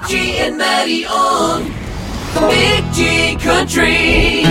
Big 0.00 0.08
G 0.08 0.38
and 0.38 0.56
Matty 0.56 1.04
on 1.04 1.64
Big 2.48 2.92
G 2.92 3.36
Country. 3.36 4.42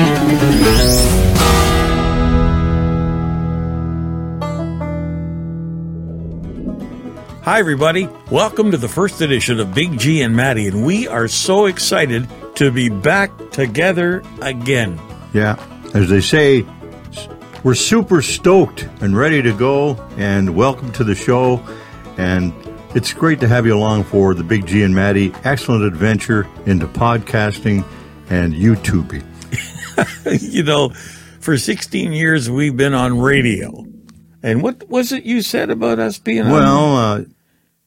Hi, 7.41 7.59
everybody. 7.59 8.07
Welcome 8.29 8.71
to 8.71 8.77
the 8.77 8.87
first 8.87 9.21
edition 9.21 9.59
of 9.59 9.73
Big 9.73 9.97
G 9.97 10.21
and 10.21 10.35
Matty, 10.35 10.67
and 10.67 10.85
we 10.85 11.07
are 11.07 11.27
so 11.27 11.65
excited 11.65 12.29
to 12.55 12.69
be 12.69 12.89
back 12.89 13.31
together 13.51 14.21
again. 14.41 14.99
Yeah, 15.33 15.55
as 15.95 16.09
they 16.09 16.21
say, 16.21 16.65
we're 17.63 17.75
super 17.75 18.21
stoked 18.21 18.87
and 19.01 19.17
ready 19.17 19.41
to 19.41 19.53
go, 19.53 19.95
and 20.17 20.55
welcome 20.55 20.91
to 20.93 21.03
the 21.03 21.15
show. 21.15 21.65
And 22.17 22.53
it's 22.95 23.13
great 23.13 23.39
to 23.39 23.47
have 23.47 23.65
you 23.65 23.75
along 23.75 24.03
for 24.05 24.33
the 24.33 24.43
Big 24.43 24.65
G 24.65 24.83
and 24.83 24.95
Matty 24.95 25.31
excellent 25.43 25.83
adventure 25.83 26.47
into 26.65 26.87
podcasting 26.87 27.85
and 28.29 28.53
YouTubing. 28.53 29.23
you 30.53 30.63
know, 30.63 30.89
for 31.39 31.57
16 31.57 32.11
years 32.13 32.49
we've 32.49 32.75
been 32.75 32.93
on 32.93 33.19
radio. 33.19 33.85
And 34.41 34.63
what 34.63 34.89
was 34.89 35.11
it 35.11 35.23
you 35.23 35.41
said 35.41 35.69
about 35.69 35.99
us 35.99 36.17
being 36.17 36.41
on? 36.41 36.51
Well, 36.51 36.95
uh, 36.95 37.23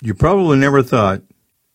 you 0.02 0.14
probably 0.14 0.58
never 0.58 0.82
thought 0.82 1.22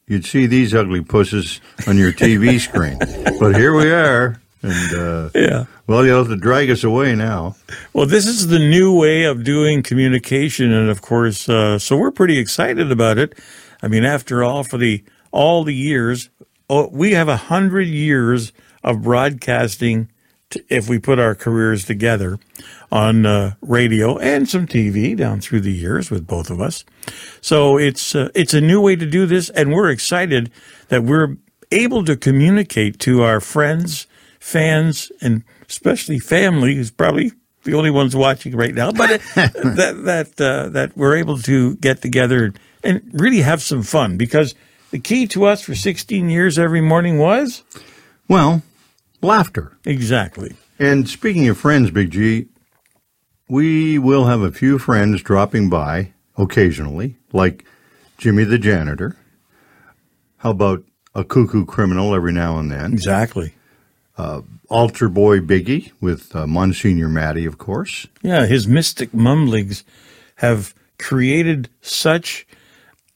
you'd 0.07 0.25
see 0.25 0.45
these 0.45 0.73
ugly 0.73 1.01
pusses 1.01 1.59
on 1.87 1.97
your 1.97 2.13
TV 2.13 2.59
screen, 2.59 2.97
but 3.39 3.55
here 3.55 3.75
we 3.75 3.91
are. 3.91 4.41
And 4.63 4.93
uh, 4.95 5.29
Yeah. 5.35 5.65
well, 5.87 6.05
you'll 6.05 6.17
have 6.19 6.27
to 6.29 6.35
drag 6.35 6.69
us 6.69 6.83
away 6.83 7.15
now. 7.15 7.55
Well, 7.93 8.05
this 8.07 8.25
is 8.25 8.47
the 8.47 8.59
new 8.59 8.93
way 8.97 9.23
of 9.23 9.43
doing 9.43 9.83
communication, 9.83 10.71
and 10.71 10.89
of 10.89 11.01
course, 11.01 11.47
uh, 11.47 11.77
so 11.79 11.95
we're 11.97 12.11
pretty 12.11 12.39
excited 12.39 12.91
about 12.91 13.17
it. 13.17 13.37
I 13.83 13.87
mean, 13.87 14.03
after 14.03 14.43
all, 14.43 14.63
for 14.63 14.77
the 14.77 15.03
all 15.31 15.63
the 15.63 15.75
years, 15.75 16.29
oh, 16.69 16.89
we 16.91 17.11
have 17.13 17.27
a 17.27 17.37
hundred 17.37 17.87
years 17.87 18.51
of 18.83 19.03
broadcasting. 19.03 20.09
T- 20.49 20.61
if 20.69 20.87
we 20.87 20.97
put 20.97 21.19
our 21.19 21.35
careers 21.35 21.83
together 21.83 22.39
on 22.89 23.25
uh, 23.25 23.55
radio 23.61 24.17
and 24.17 24.47
some 24.47 24.65
TV 24.65 25.13
down 25.15 25.41
through 25.41 25.59
the 25.59 25.73
years 25.73 26.09
with 26.09 26.25
both 26.25 26.49
of 26.49 26.61
us, 26.61 26.85
so 27.41 27.77
it's 27.77 28.15
uh, 28.15 28.29
it's 28.33 28.53
a 28.53 28.61
new 28.61 28.79
way 28.81 28.95
to 28.95 29.05
do 29.05 29.25
this, 29.25 29.49
and 29.49 29.73
we're 29.73 29.89
excited 29.91 30.49
that 30.87 31.03
we're 31.03 31.35
able 31.71 32.05
to 32.05 32.15
communicate 32.15 32.97
to 32.99 33.21
our 33.23 33.41
friends, 33.41 34.07
fans, 34.47 35.11
and 35.21 35.43
especially 35.69 36.19
family, 36.19 36.75
who's 36.75 36.91
probably 36.91 37.31
the 37.63 37.73
only 37.73 37.91
ones 37.91 38.15
watching 38.15 38.55
right 38.55 38.73
now. 38.73 38.91
But 38.91 39.11
it, 39.11 39.21
that 39.35 40.01
that 40.05 40.41
uh, 40.41 40.69
that 40.69 40.95
we're 40.95 41.17
able 41.17 41.37
to 41.39 41.75
get 41.75 42.01
together 42.01 42.53
and 42.83 43.01
really 43.13 43.41
have 43.41 43.61
some 43.61 43.83
fun 43.83 44.17
because 44.17 44.55
the 44.91 44.99
key 44.99 45.27
to 45.27 45.45
us 45.45 45.61
for 45.61 45.75
16 45.75 46.29
years 46.29 46.57
every 46.57 46.79
morning 46.79 47.17
was 47.17 47.63
Well, 48.29 48.61
laughter. 49.21 49.77
exactly. 49.85 50.55
And 50.79 51.09
speaking 51.09 51.47
of 51.49 51.57
friends, 51.57 51.91
Big 51.91 52.11
G, 52.11 52.47
we 53.49 53.97
will 53.99 54.25
have 54.25 54.41
a 54.41 54.51
few 54.51 54.79
friends 54.79 55.21
dropping 55.21 55.69
by 55.69 56.13
occasionally, 56.37 57.17
like 57.33 57.65
Jimmy 58.17 58.45
the 58.45 58.57
janitor. 58.59 59.17
How 60.37 60.51
about 60.51 60.83
a 61.15 61.23
cuckoo 61.25 61.65
criminal 61.65 62.13
every 62.15 62.31
now 62.31 62.59
and 62.59 62.71
then? 62.71 62.93
Exactly. 62.93 63.53
Altar 64.69 65.09
boy 65.09 65.39
Biggie 65.39 65.91
with 66.01 66.35
uh, 66.35 66.45
Monsignor 66.47 67.07
Matty, 67.09 67.45
of 67.45 67.57
course. 67.57 68.07
Yeah, 68.21 68.45
his 68.45 68.67
mystic 68.67 69.13
mumblings 69.13 69.83
have 70.35 70.73
created 70.99 71.69
such. 71.81 72.45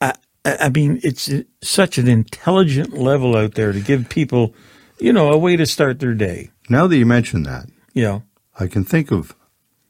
I, 0.00 0.14
I 0.44 0.56
I 0.60 0.68
mean, 0.70 1.00
it's 1.02 1.30
such 1.62 1.98
an 1.98 2.08
intelligent 2.08 2.94
level 2.96 3.36
out 3.36 3.54
there 3.54 3.72
to 3.72 3.80
give 3.80 4.08
people, 4.08 4.54
you 4.98 5.12
know, 5.12 5.30
a 5.30 5.38
way 5.38 5.56
to 5.56 5.66
start 5.66 6.00
their 6.00 6.14
day. 6.14 6.50
Now 6.68 6.86
that 6.86 6.96
you 6.96 7.06
mention 7.06 7.42
that, 7.44 7.66
yeah. 7.92 8.20
I 8.58 8.66
can 8.66 8.84
think 8.84 9.10
of 9.10 9.34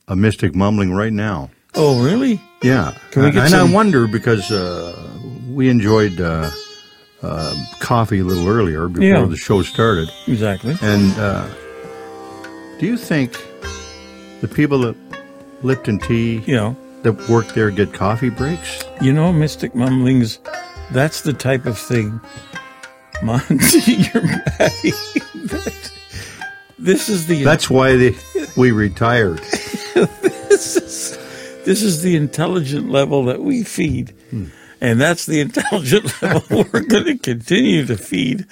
a 0.09 0.17
mystic 0.17 0.55
mumbling 0.55 0.93
right 0.93 1.13
now. 1.13 1.51
Oh, 1.75 2.05
really? 2.05 2.41
Yeah, 2.63 2.97
Can 3.13 3.23
we 3.25 3.31
get 3.31 3.43
and 3.45 3.51
some- 3.51 3.71
I 3.71 3.73
wonder 3.73 4.07
because 4.07 4.51
uh, 4.51 4.95
we 5.49 5.69
enjoyed 5.69 6.21
uh, 6.21 6.51
uh, 7.23 7.55
coffee 7.81 8.19
a 8.21 8.25
little 8.25 8.49
earlier 8.49 8.89
before 8.89 9.05
Yeah. 9.05 9.25
the 9.27 9.37
show 9.37 9.63
started. 9.63 10.11
Exactly. 10.27 10.77
And 10.83 11.13
uh, 11.19 11.47
do 12.79 12.87
you 12.87 12.97
think 12.97 13.33
the 14.41 14.49
people 14.49 14.87
at 14.87 14.97
Lipton 15.63 15.99
Tea 16.01 16.43
You 16.47 16.57
know. 16.57 16.77
that 17.03 17.29
work 17.29 17.49
there 17.55 17.71
get 17.71 17.93
coffee 17.93 18.31
breaks? 18.31 18.85
You 19.01 19.13
know, 19.13 19.33
mystic 19.33 19.75
mumblings, 19.75 20.39
that's 20.91 21.21
the 21.23 21.33
type 21.33 21.65
of 21.67 21.79
thing. 21.79 22.21
Monsignor 23.23 24.23
Matty. 24.23 24.91
that- 25.47 25.91
this 26.79 27.09
is 27.09 27.29
the 27.29 27.45
That's 27.45 27.71
why 27.71 27.95
they, 27.95 28.17
we 28.57 28.73
retired. 28.73 29.39
this 29.95 30.77
is 30.77 31.19
this 31.65 31.81
is 31.81 32.03
the 32.03 32.17
intelligent 32.17 32.91
level 32.91 33.25
that 33.27 33.41
we 33.41 33.63
feed. 33.63 34.13
And 34.83 35.01
that's 35.01 35.27
the 35.27 35.39
intelligent 35.41 36.21
level 36.23 36.65
we're 36.73 36.81
going 36.81 37.05
to 37.05 37.17
continue 37.17 37.87
to 37.87 37.97
feed. 37.97 38.47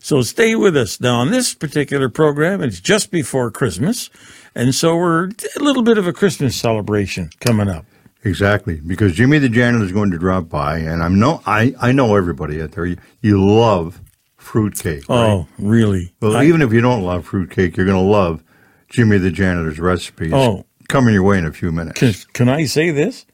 So 0.00 0.20
stay 0.22 0.56
with 0.56 0.76
us. 0.76 1.00
Now, 1.00 1.20
on 1.20 1.30
this 1.30 1.54
particular 1.54 2.08
program, 2.08 2.60
it's 2.60 2.80
just 2.80 3.12
before 3.12 3.52
Christmas. 3.52 4.10
And 4.52 4.74
so 4.74 4.96
we're 4.96 5.28
a 5.28 5.60
little 5.62 5.82
bit 5.84 5.96
of 5.96 6.08
a 6.08 6.12
Christmas 6.12 6.56
celebration 6.56 7.30
coming 7.38 7.68
up. 7.68 7.86
Exactly, 8.24 8.80
because 8.84 9.14
Jimmy 9.14 9.38
the 9.38 9.48
janitor 9.48 9.84
is 9.84 9.92
going 9.92 10.10
to 10.10 10.18
drop 10.18 10.48
by, 10.48 10.78
and 10.78 11.00
I'm 11.04 11.20
no, 11.20 11.40
I, 11.46 11.72
I 11.80 11.92
know 11.92 12.16
everybody 12.16 12.60
out 12.60 12.72
there. 12.72 12.84
You, 12.86 12.96
you 13.22 13.40
love 13.48 14.00
fruitcake. 14.36 15.08
right? 15.08 15.16
Oh, 15.30 15.46
really? 15.56 16.12
Well, 16.20 16.36
I- 16.36 16.46
even 16.46 16.62
if 16.62 16.72
you 16.72 16.80
don't 16.80 17.02
love 17.02 17.24
fruitcake, 17.26 17.76
you're 17.76 17.86
going 17.86 18.02
to 18.04 18.10
love 18.10 18.42
Jimmy 18.88 19.18
the 19.18 19.30
janitor's 19.30 19.78
recipes. 19.78 20.32
Oh. 20.32 20.64
coming 20.88 21.14
your 21.14 21.22
way 21.22 21.38
in 21.38 21.46
a 21.46 21.52
few 21.52 21.70
minutes. 21.70 22.00
Can, 22.00 22.14
can 22.32 22.48
I 22.48 22.64
say 22.64 22.90
this? 22.90 23.26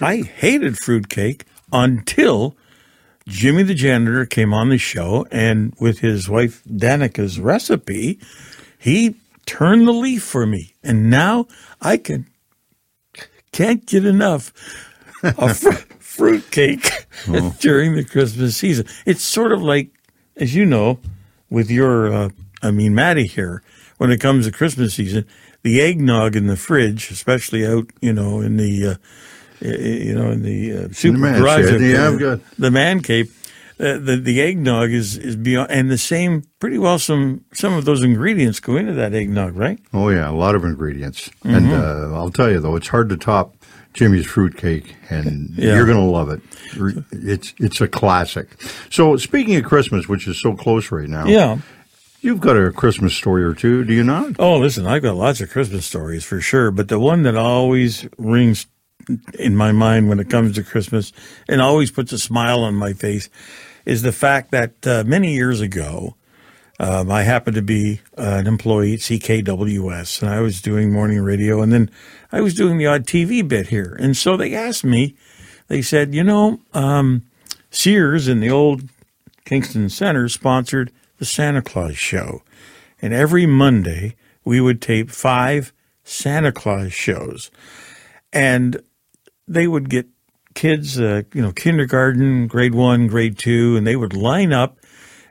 I 0.00 0.16
hated 0.22 0.76
fruitcake 0.78 1.44
until 1.72 2.56
Jimmy 3.26 3.62
the 3.62 3.74
janitor 3.74 4.26
came 4.26 4.52
on 4.52 4.68
the 4.68 4.78
show, 4.78 5.26
and 5.30 5.74
with 5.78 6.00
his 6.00 6.28
wife 6.28 6.62
Danica's 6.64 7.40
recipe, 7.40 8.18
he 8.78 9.16
turned 9.46 9.86
the 9.86 9.92
leaf 9.92 10.22
for 10.22 10.46
me, 10.46 10.74
and 10.82 11.10
now 11.10 11.46
I 11.80 11.96
can 11.96 12.26
can't 13.52 13.84
get 13.86 14.04
enough 14.04 14.52
of 15.22 15.58
fr- 15.58 15.70
fruitcake 15.98 17.06
during 17.60 17.94
the 17.94 18.04
Christmas 18.04 18.56
season. 18.56 18.86
It's 19.06 19.22
sort 19.22 19.52
of 19.52 19.62
like, 19.62 19.90
as 20.36 20.54
you 20.54 20.64
know, 20.64 20.98
with 21.50 21.70
your, 21.70 22.12
uh, 22.12 22.28
I 22.62 22.70
mean, 22.70 22.94
Matty 22.94 23.26
here, 23.26 23.62
when 23.98 24.10
it 24.10 24.20
comes 24.20 24.46
to 24.46 24.52
Christmas 24.52 24.94
season, 24.94 25.26
the 25.62 25.80
eggnog 25.80 26.34
in 26.34 26.46
the 26.46 26.56
fridge, 26.56 27.10
especially 27.10 27.66
out, 27.66 27.90
you 28.00 28.12
know, 28.12 28.40
in 28.40 28.56
the, 28.56 28.86
uh, 28.86 28.94
you 29.62 30.14
know, 30.14 30.30
in 30.30 30.42
the 30.42 30.72
uh, 30.72 30.88
super 30.92 31.18
man 31.18 31.40
garage, 31.40 31.66
shed. 31.68 31.80
Yeah, 31.80 32.16
got- 32.18 32.40
the 32.58 32.70
man 32.70 33.00
cave. 33.00 33.38
Uh, 33.80 33.98
the 33.98 34.16
the 34.16 34.40
eggnog 34.40 34.90
is 34.90 35.16
is 35.16 35.34
beyond, 35.34 35.70
and 35.70 35.90
the 35.90 35.98
same 35.98 36.42
pretty 36.60 36.78
well. 36.78 36.98
Some 36.98 37.44
some 37.52 37.72
of 37.72 37.84
those 37.84 38.02
ingredients 38.02 38.60
go 38.60 38.76
into 38.76 38.92
that 38.92 39.12
eggnog, 39.14 39.56
right? 39.56 39.78
Oh 39.92 40.08
yeah, 40.10 40.28
a 40.30 40.32
lot 40.32 40.54
of 40.54 40.64
ingredients, 40.64 41.30
and 41.42 41.66
Mm-hmm. 41.66 42.12
uh, 42.14 42.16
I'll 42.16 42.30
tell 42.30 42.50
you 42.50 42.60
though, 42.60 42.76
it's 42.76 42.88
hard 42.88 43.08
to 43.08 43.16
top 43.16 43.54
Jimmy's 43.94 44.26
fruitcake, 44.26 44.94
and 45.10 45.50
Yeah. 45.56 45.74
you're 45.74 45.86
going 45.86 45.98
to 45.98 46.04
love 46.04 46.28
it. 46.30 46.40
It's 47.10 47.54
it's 47.58 47.80
a 47.80 47.88
classic. 47.88 48.48
So 48.90 49.16
speaking 49.16 49.56
of 49.56 49.64
Christmas, 49.64 50.06
which 50.08 50.28
is 50.28 50.40
so 50.40 50.54
close 50.54 50.92
right 50.92 51.08
now, 51.08 51.26
Yeah. 51.26 51.58
you've 52.20 52.40
got 52.40 52.56
a 52.56 52.70
Christmas 52.70 53.14
story 53.14 53.42
or 53.42 53.54
two, 53.54 53.84
do 53.84 53.92
you 53.94 54.04
not? 54.04 54.36
Oh, 54.38 54.58
listen, 54.58 54.86
I've 54.86 55.02
got 55.02 55.16
lots 55.16 55.40
of 55.40 55.50
Christmas 55.50 55.86
stories 55.86 56.24
for 56.24 56.40
sure, 56.40 56.70
but 56.70 56.88
the 56.88 57.00
one 57.00 57.22
that 57.24 57.36
always 57.36 58.06
rings 58.16 58.66
in 59.38 59.56
my 59.56 59.72
mind 59.72 60.08
when 60.08 60.20
it 60.20 60.30
comes 60.30 60.54
to 60.54 60.62
Christmas 60.62 61.12
and 61.48 61.60
always 61.60 61.90
puts 61.90 62.12
a 62.12 62.18
smile 62.18 62.64
on 62.64 62.74
my 62.74 62.92
face 62.92 63.28
is 63.84 64.02
the 64.02 64.12
fact 64.12 64.50
that 64.50 64.86
uh, 64.86 65.04
many 65.06 65.34
years 65.34 65.60
ago, 65.60 66.14
um, 66.78 67.10
I 67.10 67.22
happened 67.22 67.56
to 67.56 67.62
be 67.62 68.00
uh, 68.16 68.38
an 68.40 68.46
employee 68.46 68.94
at 68.94 69.00
CKWS 69.00 70.22
and 70.22 70.30
I 70.30 70.40
was 70.40 70.60
doing 70.60 70.92
morning 70.92 71.20
radio 71.20 71.62
and 71.62 71.72
then 71.72 71.90
I 72.30 72.40
was 72.40 72.54
doing 72.54 72.78
the 72.78 72.86
odd 72.86 73.06
TV 73.06 73.46
bit 73.46 73.68
here. 73.68 73.96
And 74.00 74.16
so 74.16 74.36
they 74.36 74.54
asked 74.54 74.84
me, 74.84 75.14
they 75.68 75.82
said, 75.82 76.14
you 76.14 76.24
know, 76.24 76.60
um, 76.72 77.22
Sears 77.70 78.28
in 78.28 78.40
the 78.40 78.50
old 78.50 78.88
Kingston 79.44 79.88
Center 79.88 80.28
sponsored 80.28 80.92
the 81.18 81.24
Santa 81.24 81.62
Claus 81.62 81.96
show. 81.96 82.42
And 83.00 83.12
every 83.14 83.46
Monday, 83.46 84.16
we 84.44 84.60
would 84.60 84.82
tape 84.82 85.10
five 85.10 85.72
Santa 86.04 86.52
Claus 86.52 86.92
shows. 86.92 87.50
And 88.32 88.82
they 89.46 89.66
would 89.66 89.88
get 89.88 90.06
kids, 90.54 91.00
uh, 91.00 91.22
you 91.32 91.42
know, 91.42 91.52
kindergarten, 91.52 92.46
grade 92.46 92.74
one, 92.74 93.06
grade 93.06 93.38
two, 93.38 93.76
and 93.76 93.86
they 93.86 93.96
would 93.96 94.14
line 94.14 94.52
up. 94.52 94.78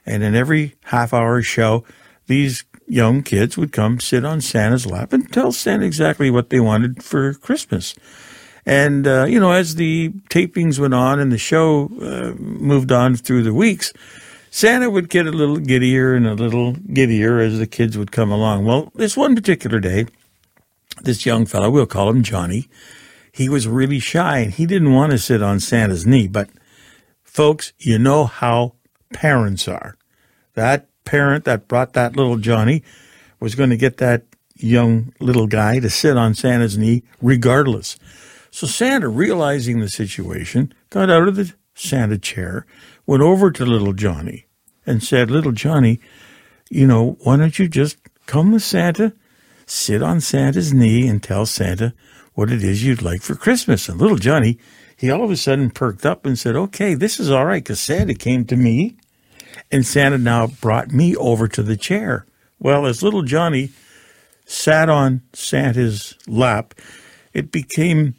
And 0.05 0.23
in 0.23 0.35
every 0.35 0.75
half 0.85 1.13
hour 1.13 1.41
show, 1.41 1.83
these 2.27 2.63
young 2.87 3.23
kids 3.23 3.57
would 3.57 3.71
come 3.71 3.99
sit 3.99 4.25
on 4.25 4.41
Santa's 4.41 4.85
lap 4.85 5.13
and 5.13 5.31
tell 5.31 5.51
Santa 5.51 5.85
exactly 5.85 6.29
what 6.29 6.49
they 6.49 6.59
wanted 6.59 7.03
for 7.03 7.33
Christmas. 7.35 7.95
And, 8.65 9.07
uh, 9.07 9.25
you 9.27 9.39
know, 9.39 9.51
as 9.51 9.75
the 9.75 10.09
tapings 10.29 10.77
went 10.77 10.93
on 10.93 11.19
and 11.19 11.31
the 11.31 11.37
show 11.37 11.85
uh, 12.01 12.33
moved 12.39 12.91
on 12.91 13.15
through 13.15 13.43
the 13.43 13.53
weeks, 13.53 13.91
Santa 14.49 14.89
would 14.89 15.09
get 15.09 15.25
a 15.25 15.31
little 15.31 15.57
giddier 15.57 16.13
and 16.13 16.27
a 16.27 16.33
little 16.33 16.73
giddier 16.73 17.39
as 17.39 17.57
the 17.57 17.67
kids 17.67 17.97
would 17.97 18.11
come 18.11 18.31
along. 18.31 18.65
Well, 18.65 18.91
this 18.93 19.15
one 19.15 19.35
particular 19.35 19.79
day, 19.79 20.07
this 21.01 21.25
young 21.25 21.45
fellow, 21.45 21.69
we'll 21.69 21.85
call 21.85 22.09
him 22.09 22.21
Johnny, 22.21 22.67
he 23.31 23.49
was 23.49 23.67
really 23.67 23.99
shy 23.99 24.39
and 24.39 24.53
he 24.53 24.65
didn't 24.65 24.93
want 24.93 25.11
to 25.11 25.17
sit 25.17 25.41
on 25.41 25.59
Santa's 25.59 26.05
knee. 26.05 26.27
But 26.27 26.49
folks, 27.23 27.73
you 27.79 27.97
know 27.97 28.25
how 28.25 28.73
parents 29.13 29.67
are. 29.67 29.95
That 30.53 30.87
parent 31.05 31.45
that 31.45 31.67
brought 31.67 31.93
that 31.93 32.15
little 32.15 32.37
Johnny 32.37 32.83
was 33.39 33.55
going 33.55 33.69
to 33.69 33.77
get 33.77 33.97
that 33.97 34.23
young 34.55 35.13
little 35.19 35.47
guy 35.47 35.79
to 35.79 35.89
sit 35.89 36.17
on 36.17 36.33
Santa's 36.33 36.77
knee 36.77 37.03
regardless. 37.21 37.97
So 38.51 38.67
Santa, 38.67 39.07
realizing 39.07 39.79
the 39.79 39.89
situation, 39.89 40.73
got 40.89 41.09
out 41.09 41.27
of 41.27 41.37
the 41.37 41.53
Santa 41.73 42.17
chair, 42.17 42.65
went 43.05 43.23
over 43.23 43.49
to 43.49 43.65
little 43.65 43.93
Johnny 43.93 44.45
and 44.85 45.01
said, 45.01 45.31
Little 45.31 45.53
Johnny, 45.53 45.99
you 46.69 46.85
know, 46.85 47.17
why 47.21 47.37
don't 47.37 47.57
you 47.57 47.67
just 47.67 47.97
come 48.25 48.51
with 48.51 48.63
Santa, 48.63 49.13
sit 49.65 50.03
on 50.03 50.19
Santa's 50.19 50.73
knee 50.73 51.07
and 51.07 51.23
tell 51.23 51.45
Santa 51.45 51.93
what 52.33 52.51
it 52.51 52.63
is 52.63 52.83
you'd 52.83 53.01
like 53.01 53.21
for 53.21 53.35
Christmas? 53.35 53.89
And 53.89 53.99
little 53.99 54.17
Johnny, 54.17 54.57
he 54.95 55.09
all 55.09 55.23
of 55.23 55.31
a 55.31 55.37
sudden 55.37 55.71
perked 55.71 56.05
up 56.05 56.25
and 56.25 56.37
said, 56.37 56.55
Okay, 56.55 56.93
this 56.93 57.19
is 57.19 57.31
all 57.31 57.45
right 57.45 57.63
because 57.63 57.79
Santa 57.79 58.13
came 58.13 58.45
to 58.45 58.55
me 58.55 58.95
and 59.71 59.85
Santa 59.85 60.17
now 60.17 60.47
brought 60.47 60.91
me 60.91 61.15
over 61.15 61.47
to 61.47 61.63
the 61.63 61.77
chair. 61.77 62.25
Well, 62.59 62.85
as 62.85 63.01
little 63.01 63.23
Johnny 63.23 63.71
sat 64.45 64.89
on 64.89 65.21
Santa's 65.33 66.15
lap, 66.27 66.73
it 67.33 67.51
became 67.51 68.15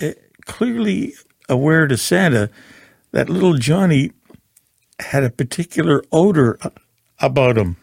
uh, 0.00 0.10
clearly 0.44 1.14
aware 1.48 1.86
to 1.86 1.96
Santa 1.96 2.50
that 3.12 3.28
little 3.28 3.54
Johnny 3.54 4.12
had 4.98 5.24
a 5.24 5.30
particular 5.30 6.02
odor 6.12 6.58
about 7.20 7.56
him. 7.56 7.76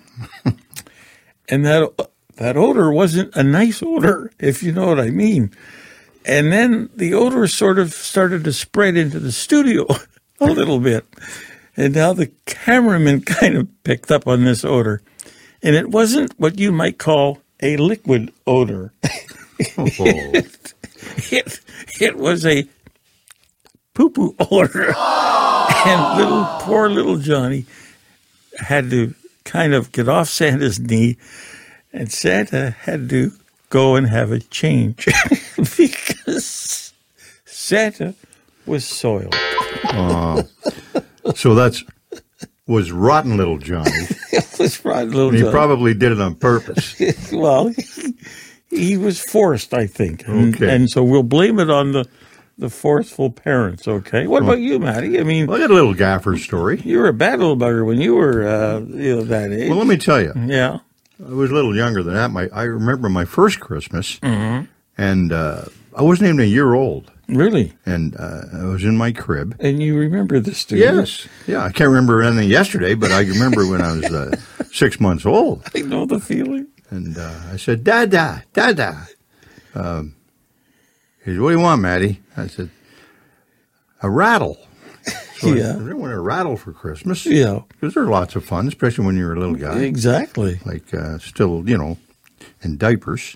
and 1.49 1.65
that 1.65 2.09
that 2.41 2.57
odor 2.57 2.91
wasn't 2.91 3.35
a 3.35 3.43
nice 3.43 3.83
odor, 3.83 4.31
if 4.39 4.63
you 4.63 4.71
know 4.71 4.87
what 4.87 4.99
I 4.99 5.11
mean. 5.11 5.51
And 6.25 6.51
then 6.51 6.89
the 6.95 7.13
odor 7.13 7.45
sort 7.45 7.77
of 7.77 7.93
started 7.93 8.43
to 8.45 8.51
spread 8.51 8.97
into 8.97 9.19
the 9.19 9.31
studio 9.31 9.85
a 10.39 10.47
little 10.47 10.79
bit. 10.79 11.05
And 11.77 11.93
now 11.93 12.13
the 12.13 12.31
cameraman 12.47 13.21
kind 13.25 13.57
of 13.57 13.67
picked 13.83 14.09
up 14.09 14.25
on 14.25 14.43
this 14.43 14.65
odor. 14.65 15.03
And 15.61 15.75
it 15.75 15.91
wasn't 15.91 16.33
what 16.39 16.57
you 16.57 16.71
might 16.71 16.97
call 16.97 17.43
a 17.61 17.77
liquid 17.77 18.33
odor. 18.47 18.91
Oh, 19.77 19.85
it, 21.29 21.59
it 21.99 22.17
was 22.17 22.43
a 22.43 22.67
poo 23.93 24.09
poo 24.09 24.35
odor. 24.39 24.95
and 24.97 26.17
little, 26.17 26.45
poor 26.61 26.89
little 26.89 27.17
Johnny 27.17 27.67
had 28.57 28.89
to 28.89 29.13
kind 29.43 29.75
of 29.75 29.91
get 29.91 30.09
off 30.09 30.27
Santa's 30.27 30.79
knee, 30.79 31.17
and 31.93 32.11
Santa 32.11 32.71
had 32.71 33.09
to 33.09 33.31
go 33.69 33.95
and 33.95 34.07
have 34.07 34.31
a 34.31 34.39
change 34.39 35.05
because 35.77 36.93
Santa 37.45 38.15
was 38.65 38.85
soiled. 38.85 39.35
so 41.35 41.55
that's 41.55 41.83
was 42.67 42.91
rotten 42.91 43.37
little 43.37 43.57
Johnny. 43.57 43.91
It 44.33 44.59
was 44.59 44.85
right, 44.85 45.07
little 45.07 45.29
And 45.29 45.35
he 45.37 45.41
Johnny. 45.41 45.51
probably 45.51 45.93
did 45.95 46.11
it 46.11 46.21
on 46.21 46.35
purpose. 46.35 46.95
well, 47.33 47.67
he, 47.69 48.13
he 48.69 48.95
was 48.97 49.19
forced, 49.19 49.73
I 49.73 49.87
think. 49.87 50.25
And, 50.27 50.55
Okay. 50.55 50.73
and 50.73 50.87
so 50.89 51.03
we'll 51.03 51.23
blame 51.23 51.59
it 51.59 51.69
on 51.71 51.91
the, 51.93 52.05
the 52.59 52.69
forceful 52.69 53.31
parents, 53.31 53.87
okay? 53.87 54.27
What 54.27 54.43
about 54.43 54.59
you, 54.59 54.77
Matty? 54.79 55.19
I 55.19 55.23
mean, 55.23 55.47
Well, 55.47 55.57
I 55.57 55.61
got 55.61 55.71
a 55.71 55.73
little 55.73 55.95
gaffer 55.95 56.37
story. 56.37 56.79
you 56.85 56.99
were 56.99 57.07
a 57.07 57.13
bad 57.13 57.39
little 57.39 57.57
bugger 57.57 57.85
when 57.85 57.99
you 57.99 58.13
were 58.15 58.47
uh, 58.47 58.79
you 58.81 59.15
know, 59.17 59.23
that 59.23 59.51
age. 59.51 59.67
Well, 59.69 59.79
let 59.79 59.87
me 59.87 59.97
tell 59.97 60.21
you, 60.21 60.31
yeah. 60.45 60.79
I 61.25 61.33
was 61.33 61.51
a 61.51 61.53
little 61.53 61.75
younger 61.75 62.01
than 62.03 62.13
that. 62.15 62.31
My 62.31 62.49
I 62.53 62.63
remember 62.63 63.09
my 63.09 63.25
first 63.25 63.59
Christmas, 63.59 64.19
Mm-hmm. 64.19 64.65
and 64.97 65.31
uh, 65.31 65.63
I 65.97 66.01
wasn't 66.01 66.29
even 66.29 66.39
a 66.39 66.43
year 66.45 66.73
old, 66.73 67.11
Really? 67.27 67.73
and 67.85 68.15
uh, 68.17 68.41
I 68.53 68.65
was 68.65 68.83
in 68.83 68.97
my 68.97 69.11
crib. 69.11 69.55
And 69.59 69.81
you 69.81 69.97
remember 69.97 70.39
this, 70.39 70.65
do? 70.65 70.77
Yes, 70.77 71.27
yeah. 71.47 71.63
I 71.63 71.71
can't 71.71 71.89
remember 71.89 72.21
anything 72.23 72.49
yesterday, 72.49 72.93
but 72.95 73.11
I 73.11 73.21
remember 73.21 73.67
when 73.67 73.81
I 73.81 73.91
was 73.93 74.05
uh, 74.05 74.35
six 74.71 74.99
months 74.99 75.25
old, 75.25 75.63
I 75.75 75.81
know 75.81 76.05
the 76.05 76.19
feeling. 76.19 76.67
and 76.89 77.17
uh, 77.17 77.33
I 77.53 77.57
said, 77.57 77.83
"Dada, 77.83 78.43
Dada." 78.53 79.07
Um, 79.75 80.15
he 81.23 81.31
said, 81.31 81.39
"What 81.41 81.51
do 81.51 81.57
you 81.57 81.61
want, 81.63 81.81
Matty?" 81.81 82.19
I 82.35 82.47
said, 82.47 82.69
"A 84.01 84.09
rattle." 84.09 84.57
So 85.41 85.53
Yeah. 85.55 85.71
I 85.71 85.79
didn't 85.79 85.99
want 85.99 86.13
a 86.13 86.19
rattle 86.19 86.55
for 86.57 86.71
Christmas. 86.71 87.25
Yeah, 87.25 87.61
because 87.69 87.95
they're 87.95 88.05
lots 88.05 88.35
of 88.35 88.45
fun, 88.45 88.67
especially 88.67 89.05
when 89.05 89.17
you're 89.17 89.33
a 89.33 89.39
little 89.39 89.55
guy. 89.55 89.79
exactly. 89.79 90.59
like 90.65 90.93
uh, 90.93 91.17
still, 91.17 91.67
you 91.67 91.77
know, 91.77 91.97
in 92.61 92.77
diapers. 92.77 93.35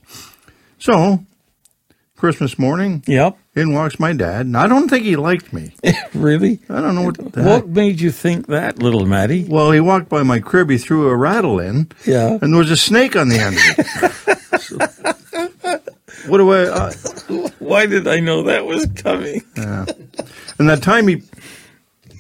So, 0.77 1.25
Christmas 2.15 2.59
morning, 2.59 3.03
Yep. 3.07 3.37
in 3.55 3.73
walks 3.73 3.99
my 3.99 4.13
dad, 4.13 4.45
and 4.45 4.55
I 4.55 4.67
don't 4.67 4.87
think 4.87 5.03
he 5.03 5.15
liked 5.15 5.51
me. 5.51 5.73
really? 6.13 6.59
I 6.69 6.79
don't 6.79 6.93
know 6.95 7.01
what 7.03 7.17
the 7.17 7.41
heck. 7.43 7.63
What 7.63 7.67
made 7.69 7.99
you 7.99 8.11
think 8.11 8.47
that, 8.47 8.79
little 8.79 9.05
Matty? 9.05 9.45
Well, 9.45 9.71
he 9.71 9.79
walked 9.79 10.09
by 10.09 10.23
my 10.23 10.39
crib, 10.39 10.69
he 10.69 10.77
threw 10.77 11.07
a 11.07 11.15
rattle 11.15 11.59
in, 11.59 11.89
Yeah. 12.05 12.37
and 12.41 12.53
there 12.53 12.59
was 12.59 12.71
a 12.71 12.77
snake 12.77 13.15
on 13.15 13.29
the 13.29 13.39
end 13.39 13.57
of 13.57 13.63
it. 13.77 13.85
what 16.27 16.37
do 16.37 16.51
I? 16.51 16.63
Uh, 16.67 16.91
Why 17.59 17.85
did 17.85 18.07
I 18.07 18.19
know 18.19 18.43
that 18.43 18.65
was 18.65 18.85
coming? 18.95 19.41
and 19.55 20.69
that 20.69 20.81
time 20.83 21.07
he, 21.07 21.23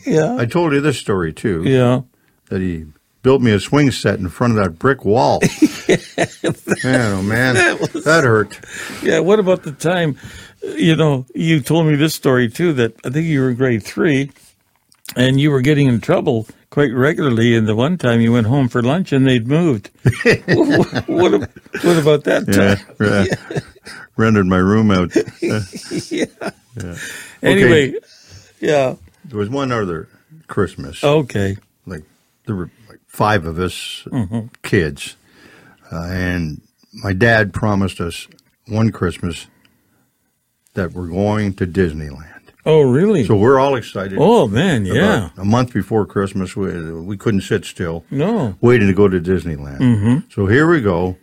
Yeah. 0.05 0.35
I 0.37 0.45
told 0.45 0.73
you 0.73 0.81
this 0.81 0.97
story 0.99 1.33
too, 1.33 1.63
yeah. 1.63 2.01
that 2.49 2.61
he 2.61 2.85
built 3.23 3.41
me 3.41 3.51
a 3.51 3.59
swing 3.59 3.89
set 3.91 4.19
in 4.19 4.29
front 4.29 4.57
of 4.57 4.63
that 4.63 4.77
brick 4.77 5.03
wall. 5.03 5.39
man, 6.83 7.13
oh 7.13 7.21
man, 7.23 7.55
that 8.03 8.21
hurt. 8.23 8.59
Yeah. 9.01 9.19
What 9.19 9.39
about 9.39 9.63
the 9.63 9.71
time, 9.71 10.17
you 10.63 10.95
know, 10.95 11.25
you 11.33 11.59
told 11.61 11.87
me 11.87 11.95
this 11.95 12.13
story 12.13 12.49
too 12.49 12.73
that 12.73 12.93
I 13.05 13.09
think 13.09 13.25
you 13.25 13.41
were 13.41 13.49
in 13.49 13.55
grade 13.55 13.83
three 13.83 14.31
and 15.15 15.39
you 15.39 15.49
were 15.51 15.61
getting 15.61 15.87
in 15.87 16.01
trouble 16.01 16.47
quite 16.69 16.93
regularly. 16.93 17.55
And 17.55 17.67
the 17.67 17.75
one 17.75 17.97
time 17.97 18.21
you 18.21 18.31
went 18.33 18.47
home 18.47 18.67
for 18.67 18.81
lunch 18.83 19.11
and 19.11 19.25
they'd 19.25 19.47
moved. 19.47 19.89
what, 20.23 21.07
what, 21.07 21.31
what 21.83 21.97
about 21.97 22.23
that 22.25 22.43
Yeah, 22.47 22.75
time? 22.75 22.85
yeah. 23.51 23.59
rendered 24.17 24.45
my 24.45 24.57
room 24.57 24.91
out. 24.91 25.15
Yeah. 25.41 26.95
Anyway, 27.41 27.93
yeah. 28.59 28.95
There 29.25 29.39
was 29.39 29.49
one 29.49 29.71
other 29.71 30.07
Christmas. 30.47 31.03
Okay. 31.03 31.57
Like 31.85 32.03
there 32.45 32.55
were 32.55 32.69
like 32.89 32.99
five 33.07 33.45
of 33.45 33.59
us 33.59 34.03
mm-hmm. 34.05 34.47
kids, 34.63 35.15
uh, 35.91 36.07
and 36.09 36.61
my 36.93 37.13
dad 37.13 37.53
promised 37.53 37.99
us 37.99 38.27
one 38.67 38.91
Christmas 38.91 39.47
that 40.73 40.93
we're 40.93 41.07
going 41.07 41.53
to 41.55 41.67
Disneyland. 41.67 42.31
Oh, 42.65 42.81
really? 42.81 43.25
So 43.25 43.35
we're 43.35 43.59
all 43.59 43.75
excited. 43.75 44.17
oh, 44.19 44.47
man. 44.47 44.85
Yeah. 44.85 45.27
About 45.27 45.37
a 45.37 45.45
month 45.45 45.71
before 45.73 46.05
Christmas, 46.05 46.55
we, 46.55 46.91
we 46.93 47.15
couldn't 47.15 47.41
sit 47.41 47.63
still, 47.63 48.03
No. 48.09 48.55
waiting 48.59 48.87
to 48.87 48.93
go 48.93 49.07
to 49.07 49.19
Disneyland. 49.19 49.77
Mm-hmm. 49.77 50.31
So 50.31 50.47
here 50.47 50.67
we 50.67 50.81
go, 50.81 51.17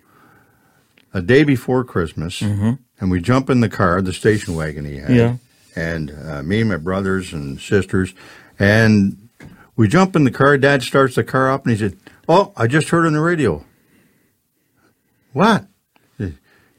a 1.13 1.21
day 1.21 1.43
before 1.43 1.83
Christmas, 1.83 2.41
mm-hmm. 2.41 2.73
and 3.01 3.11
we 3.11 3.21
jump 3.21 3.51
in 3.51 3.61
the 3.61 3.69
car, 3.69 4.01
the 4.01 4.13
station 4.13 4.55
wagon 4.55 4.85
he 4.85 4.99
had, 4.99 5.11
Yeah. 5.11 5.37
And 5.75 6.11
uh, 6.27 6.43
me 6.43 6.61
and 6.61 6.71
my 6.71 6.77
brothers 6.77 7.33
and 7.33 7.61
sisters, 7.61 8.15
and 8.59 9.29
we 9.77 9.89
jump 9.89 10.17
in 10.17 10.25
the 10.25 10.31
car. 10.31 10.57
Dad 10.59 10.83
starts 10.83 11.15
the 11.15 11.25
car 11.25 11.51
up, 11.51 11.65
and 11.67 11.73
he 11.73 11.79
said, 11.79 11.97
"Oh, 12.29 12.53
I 12.57 12.67
just 12.67 12.89
heard 12.91 13.07
on 13.07 13.13
the 13.13 13.21
radio." 13.21 13.65
What? 15.33 15.67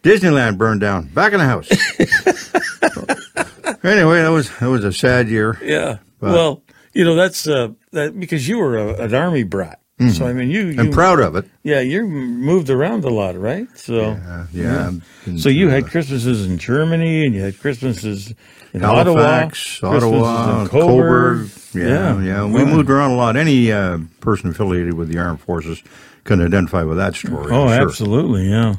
Disneyland 0.04 0.58
burned 0.58 0.82
down. 0.82 1.08
Back 1.08 1.32
in 1.32 1.40
the 1.40 1.46
house. 1.46 1.70
anyway, 3.84 4.22
that 4.22 4.32
was 4.32 4.50
that 4.60 4.68
was 4.68 4.84
a 4.84 4.92
sad 4.92 5.30
year. 5.30 5.58
Yeah. 5.64 6.00
But- 6.20 6.34
well, 6.34 6.64
you 6.94 7.06
know, 7.06 7.16
that's 7.16 7.48
uh, 7.48 7.70
that 7.92 8.20
because 8.20 8.48
you 8.48 8.58
were 8.60 8.78
a, 8.78 9.04
an 9.04 9.16
army 9.16 9.44
brat. 9.44 9.80
So, 10.12 10.28
I 10.28 10.34
mean, 10.34 10.50
you, 10.50 10.68
you 10.68 10.80
I'm 10.80 10.92
proud 10.92 11.20
of 11.20 11.36
it. 11.36 11.46
Yeah, 11.64 11.80
you 11.80 12.06
moved 12.06 12.70
around 12.70 13.06
a 13.06 13.10
lot, 13.10 13.38
right? 13.38 13.68
So, 13.76 14.18
yeah. 14.52 14.92
and, 15.26 15.40
so 15.40 15.50
you 15.50 15.70
had 15.70 15.88
Christmases 15.88 16.46
in 16.46 16.58
Germany, 16.58 17.26
and 17.26 17.34
you 17.36 17.42
had 17.42 17.60
Christmases 17.60 18.34
in 18.74 18.82
Halifax, 18.82 19.84
Ottawa, 19.84 20.24
Ottawa, 20.24 20.62
in 20.62 20.68
Cobourg. 20.68 21.76
Yeah, 21.76 22.22
yeah. 22.22 22.46
We 22.46 22.66
moved 22.66 22.90
around 22.90 23.12
a 23.12 23.16
lot. 23.16 23.36
Any 23.38 23.72
uh, 23.72 24.00
person 24.20 24.50
affiliated 24.50 24.94
with 24.94 25.10
the 25.10 25.20
armed 25.20 25.42
forces 25.42 25.82
can 26.24 26.42
identify 26.42 26.84
with 26.84 26.98
that 26.98 27.16
story. 27.16 27.52
Oh, 27.52 27.68
sure. 27.68 27.82
absolutely, 27.82 28.50
yeah. 28.50 28.76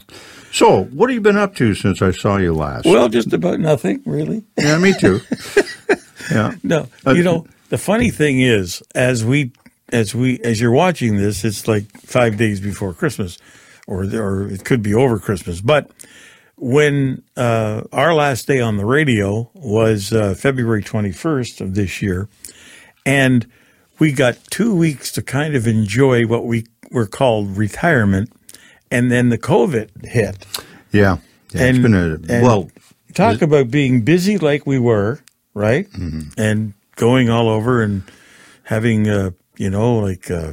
So, 0.53 0.85
what 0.85 1.11
have 1.11 1.15
you 1.15 1.21
been 1.21 1.37
up 1.37 1.57
to 1.57 1.75
since 1.75 2.01
I 2.01 2.13
saw 2.13 2.37
you 2.37 2.55
last? 2.55 2.87
Well, 2.87 3.09
just 3.09 3.33
about 3.33 3.59
nothing, 3.61 4.03
really. 4.07 4.45
yeah, 4.57 4.79
me 4.79 4.95
too. 4.99 5.21
yeah. 6.31 6.55
No, 6.63 6.89
Uh, 7.07 7.11
you 7.11 7.25
know, 7.25 7.47
the 7.71 7.79
funny 7.79 8.11
thing 8.11 8.41
is, 8.41 8.83
as 8.95 9.25
we, 9.25 9.51
as 9.95 10.15
we, 10.15 10.41
as 10.41 10.61
you're 10.61 10.73
watching 10.73 11.17
this, 11.17 11.45
it's 11.45 11.69
like 11.69 11.85
five 12.01 12.37
days 12.37 12.61
before 12.61 12.93
Christmas, 12.93 13.39
or 13.87 14.05
or 14.05 14.49
it 14.49 14.65
could 14.65 14.83
be 14.83 14.93
over 14.93 15.19
Christmas. 15.19 15.61
But 15.61 15.91
when 16.57 17.23
uh, 17.37 17.83
our 17.93 18.13
last 18.13 18.47
day 18.47 18.61
on 18.61 18.77
the 18.77 18.85
radio 18.85 19.51
was 19.55 20.13
uh, 20.13 20.35
February 20.35 20.83
21st 20.83 21.61
of 21.61 21.75
this 21.75 22.03
year, 22.03 22.29
and 23.07 23.47
we 23.99 24.13
got 24.13 24.37
two 24.51 24.75
weeks 24.75 25.13
to 25.13 25.23
kind 25.23 25.55
of 25.55 25.67
enjoy 25.67 26.27
what 26.27 26.45
we 26.45 26.67
were 26.91 27.07
called 27.07 27.57
retirement, 27.57 28.33
and 28.91 29.13
then 29.13 29.29
the 29.29 29.39
COVID 29.39 30.05
hit. 30.07 30.45
Yeah. 30.91 31.19
yeah 31.53 31.65
it's 31.65 31.79
been 31.79 31.95
a, 31.95 32.15
and 32.15 32.43
well, 32.43 32.71
talk 33.15 33.43
about 33.43 33.71
being 33.71 34.03
busy 34.03 34.39
like 34.39 34.67
we 34.67 34.79
were, 34.79 35.21
right? 35.55 35.87
And 36.37 36.75
going 36.97 37.31
all 37.31 37.49
over 37.49 37.83
and 37.83 38.03
having, 38.65 39.09
uh, 39.09 39.31
you 39.57 39.71
know, 39.71 39.99
like 39.99 40.31
uh, 40.31 40.53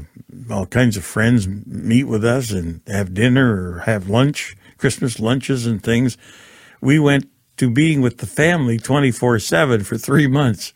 all 0.50 0.66
kinds 0.66 0.98
of 0.98 1.04
friends 1.04 1.48
meet 1.48 2.06
with 2.06 2.24
us 2.24 2.52
and 2.52 2.82
have 2.88 3.14
dinner 3.14 3.74
or 3.74 3.80
have 3.80 4.10
lunch, 4.10 4.56
Christmas 4.78 5.20
lunches 5.20 5.66
and 5.66 5.84
things. 5.84 6.18
We 6.82 7.00
went 7.00 7.30
to 7.58 7.70
being 7.70 8.02
with 8.02 8.18
the 8.18 8.28
family 8.28 8.78
24 8.78 9.40
7 9.40 9.84
for 9.84 9.98
three 9.98 10.28
months. 10.28 10.74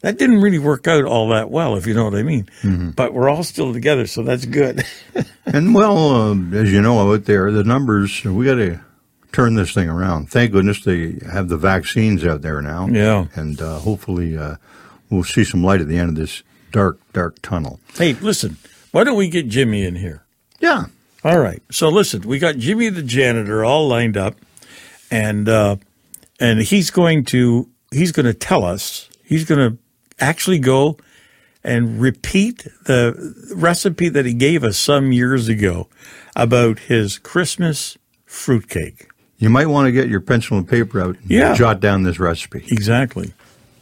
That 0.00 0.18
didn't 0.18 0.42
really 0.42 0.58
work 0.58 0.86
out 0.86 1.04
all 1.04 1.28
that 1.30 1.50
well, 1.50 1.76
if 1.76 1.86
you 1.86 1.94
know 1.94 2.04
what 2.04 2.14
I 2.14 2.22
mean. 2.22 2.48
But 2.90 3.14
we're 3.14 3.30
all 3.30 3.42
still 3.42 3.72
together, 3.72 4.06
so 4.06 4.22
that's 4.22 4.44
good. 4.44 4.84
and 5.46 5.74
well, 5.74 6.10
um, 6.10 6.52
as 6.52 6.70
you 6.70 6.82
know 6.82 7.10
out 7.10 7.24
there, 7.24 7.50
the 7.50 7.64
numbers, 7.64 8.22
we 8.22 8.44
got 8.44 8.56
to 8.56 8.80
turn 9.32 9.54
this 9.54 9.72
thing 9.72 9.88
around. 9.88 10.30
Thank 10.30 10.52
goodness 10.52 10.84
they 10.84 11.18
have 11.32 11.48
the 11.48 11.56
vaccines 11.56 12.24
out 12.24 12.42
there 12.42 12.60
now. 12.60 12.86
Yeah. 12.86 13.26
And 13.34 13.60
uh, 13.60 13.78
hopefully 13.78 14.36
uh, 14.36 14.56
we'll 15.08 15.24
see 15.24 15.42
some 15.42 15.64
light 15.64 15.80
at 15.80 15.88
the 15.88 15.98
end 15.98 16.10
of 16.10 16.14
this 16.16 16.42
dark, 16.74 16.98
dark 17.12 17.40
tunnel. 17.40 17.78
hey, 17.96 18.14
listen, 18.14 18.56
why 18.90 19.04
don't 19.04 19.16
we 19.16 19.28
get 19.28 19.48
Jimmy 19.48 19.84
in 19.84 19.94
here? 19.94 20.24
Yeah. 20.60 20.86
All 21.22 21.38
right. 21.38 21.62
So 21.70 21.88
listen, 21.88 22.22
we 22.22 22.38
got 22.38 22.56
Jimmy 22.56 22.88
the 22.90 23.02
janitor 23.02 23.64
all 23.64 23.86
lined 23.88 24.16
up, 24.16 24.34
and 25.10 25.48
uh, 25.48 25.76
and 26.40 26.60
he's 26.60 26.90
going 26.90 27.24
to 27.26 27.68
he's 27.92 28.12
going 28.12 28.26
to 28.26 28.34
tell 28.34 28.64
us 28.64 29.08
he's 29.24 29.44
going 29.44 29.70
to 29.70 29.78
actually 30.20 30.58
go 30.58 30.98
and 31.62 32.00
repeat 32.00 32.66
the 32.84 33.14
recipe 33.54 34.08
that 34.10 34.26
he 34.26 34.34
gave 34.34 34.62
us 34.64 34.76
some 34.76 35.12
years 35.12 35.48
ago 35.48 35.88
about 36.36 36.78
his 36.80 37.18
Christmas 37.18 37.96
fruitcake. 38.26 39.08
You 39.38 39.48
might 39.48 39.66
want 39.66 39.86
to 39.86 39.92
get 39.92 40.08
your 40.08 40.20
pencil 40.20 40.58
and 40.58 40.68
paper 40.68 41.00
out 41.00 41.16
and 41.18 41.30
Yeah. 41.30 41.54
jot 41.54 41.80
down 41.80 42.02
this 42.02 42.18
recipe. 42.18 42.64
Exactly. 42.68 43.32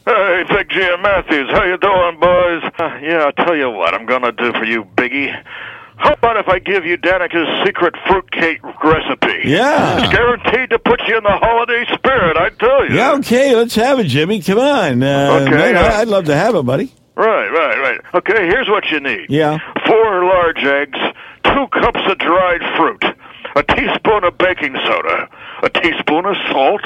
Hey, 0.04 0.44
Big 0.48 0.68
G 0.70 0.80
and 0.82 1.00
Matty, 1.02 1.44
how 1.52 1.64
you 1.64 1.76
doing, 1.78 2.18
boys? 2.18 2.62
Uh, 2.78 2.98
yeah, 3.00 3.24
I'll 3.30 3.32
tell 3.46 3.54
you 3.56 3.70
what 3.70 3.94
I'm 3.94 4.04
gonna 4.06 4.32
do 4.32 4.52
for 4.52 4.64
you, 4.64 4.84
Biggie. 4.96 5.30
How 5.96 6.14
about 6.14 6.36
if 6.38 6.48
I 6.48 6.58
give 6.58 6.84
you 6.84 6.96
Danica's 6.96 7.46
secret 7.64 7.94
fruitcake 8.08 8.60
recipe? 8.82 9.42
Yeah. 9.48 10.02
It's 10.02 10.12
guaranteed 10.12 10.70
to 10.70 10.78
put 10.80 11.00
you 11.06 11.16
in 11.18 11.22
the 11.22 11.30
holiday 11.30 11.84
spirit, 11.94 12.36
I 12.36 12.48
tell 12.50 12.88
you. 12.90 12.96
Yeah, 12.96 13.12
okay. 13.18 13.54
Let's 13.54 13.76
have 13.76 14.00
it, 14.00 14.04
Jimmy. 14.08 14.40
Come 14.42 14.58
on. 14.58 15.02
Uh, 15.04 15.40
Okay, 15.42 15.50
man, 15.50 15.76
I'd 15.76 16.08
love 16.08 16.24
to 16.24 16.34
have 16.34 16.56
it, 16.56 16.64
buddy. 16.66 16.92
Right, 17.14 17.48
right, 17.48 17.78
right. 17.78 18.00
Okay, 18.14 18.46
here's 18.46 18.68
what 18.68 18.90
you 18.90 18.98
need. 18.98 19.26
Yeah. 19.28 19.58
Four 19.86 20.24
large 20.24 20.64
eggs, 20.64 20.98
two 21.44 21.66
cups 21.68 22.00
of 22.08 22.18
dried 22.18 22.62
fruit, 22.76 23.04
a 23.54 23.62
teaspoon 23.62 24.24
of 24.24 24.36
baking 24.38 24.74
soda, 24.84 25.28
a 25.62 25.68
teaspoon 25.70 26.24
of 26.26 26.34
salt, 26.50 26.80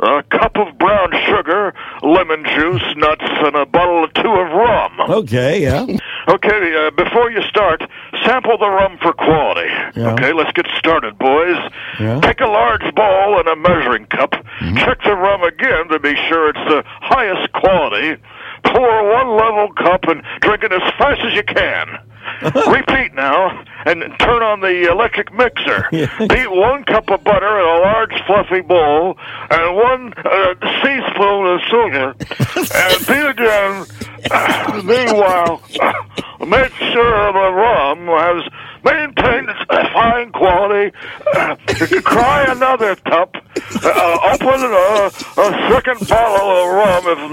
a 0.00 0.22
cup 0.30 0.56
of 0.56 0.78
brown 0.78 1.10
sugar, 1.26 1.74
lemon 2.02 2.44
juice, 2.44 2.84
nuts, 2.96 3.24
and 3.24 3.56
a 3.56 3.66
bottle 3.66 4.04
or 4.04 4.08
two 4.08 4.30
of 4.30 4.52
rum. 4.52 5.00
Okay. 5.10 5.62
Yeah. 5.62 5.86
Okay, 6.28 6.86
uh, 6.86 6.90
before 6.90 7.30
you 7.30 7.42
start, 7.42 7.82
sample 8.24 8.58
the 8.58 8.68
rum 8.68 8.98
for 9.00 9.12
quality. 9.12 9.68
Yeah. 9.96 10.12
Okay, 10.12 10.32
let's 10.32 10.52
get 10.52 10.66
started, 10.78 11.18
boys. 11.18 11.56
Yeah. 11.98 12.20
Take 12.20 12.40
a 12.40 12.46
large 12.46 12.94
bowl 12.94 13.38
and 13.40 13.48
a 13.48 13.56
measuring 13.56 14.06
cup. 14.06 14.32
Check 14.76 15.02
the 15.04 15.14
rum 15.16 15.42
again 15.42 15.88
to 15.88 15.98
be 15.98 16.14
sure 16.28 16.50
it's 16.50 16.58
the 16.68 16.82
highest 16.86 17.52
quality. 17.52 18.20
Pour 18.64 19.12
one 19.12 19.36
level 19.36 19.72
cup 19.76 20.04
and 20.04 20.22
drink 20.40 20.62
it 20.62 20.72
as 20.72 20.82
fast 20.98 21.20
as 21.22 21.34
you 21.34 21.42
can. 21.42 21.98
Repeat 22.42 23.14
now 23.14 23.64
and 23.86 24.02
turn 24.18 24.42
on 24.42 24.60
the 24.60 24.90
electric 24.90 25.32
mixer. 25.32 25.88
Beat 25.90 26.50
one 26.50 26.84
cup 26.84 27.08
of 27.10 27.24
butter 27.24 27.58
in 27.58 27.64
a 27.64 27.78
large 27.80 28.22
fluffy 28.26 28.60
bowl 28.60 29.16
and 29.50 29.76
one 29.76 30.12
uh, 30.18 30.54
teaspoon 30.82 31.46
of 31.46 31.60
sugar 31.66 32.14
and 32.74 33.06
beat 33.06 33.24
it 33.24 33.36
down. 33.36 33.86
Meanwhile, 34.84 35.62
make 36.46 36.72
sure 36.74 37.32
the 37.32 37.52
rum 37.54 38.06
has 38.06 38.52
maintained 38.84 39.48
its 39.48 39.92
fine 39.92 40.32
quality. 40.32 40.92
Uh, 41.34 41.56
try 42.02 42.44
another 42.48 42.96
cup. 42.96 43.36
Uh, 43.82 44.18
open 44.32 44.62
a, 44.62 45.10
a 45.40 45.70
second 45.72 46.08
bottle 46.08 46.50
of 46.50 46.68
rum 46.74 47.04
if 47.06 47.30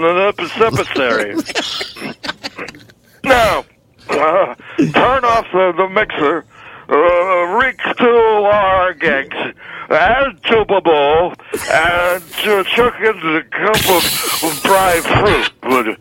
necessary. 0.60 1.36
Now, 3.24 3.66
uh, 4.10 4.56
turn 4.78 5.26
off 5.26 5.46
the, 5.52 5.74
the 5.78 5.90
mixer. 5.90 6.46
Uh, 6.88 7.46
reach 7.58 7.82
two 7.98 8.40
large 8.42 9.04
eggs. 9.04 9.36
Add 9.90 10.44
to 10.44 10.62
a 10.62 10.82
bowl 10.82 11.34
and 11.72 12.24
uh, 12.46 12.64
chuck 12.64 12.96
in 13.00 13.36
a 13.36 13.44
cup 13.44 13.90
of, 13.90 14.44
of 14.44 14.62
dried 14.64 15.04
fruit. 15.62 16.00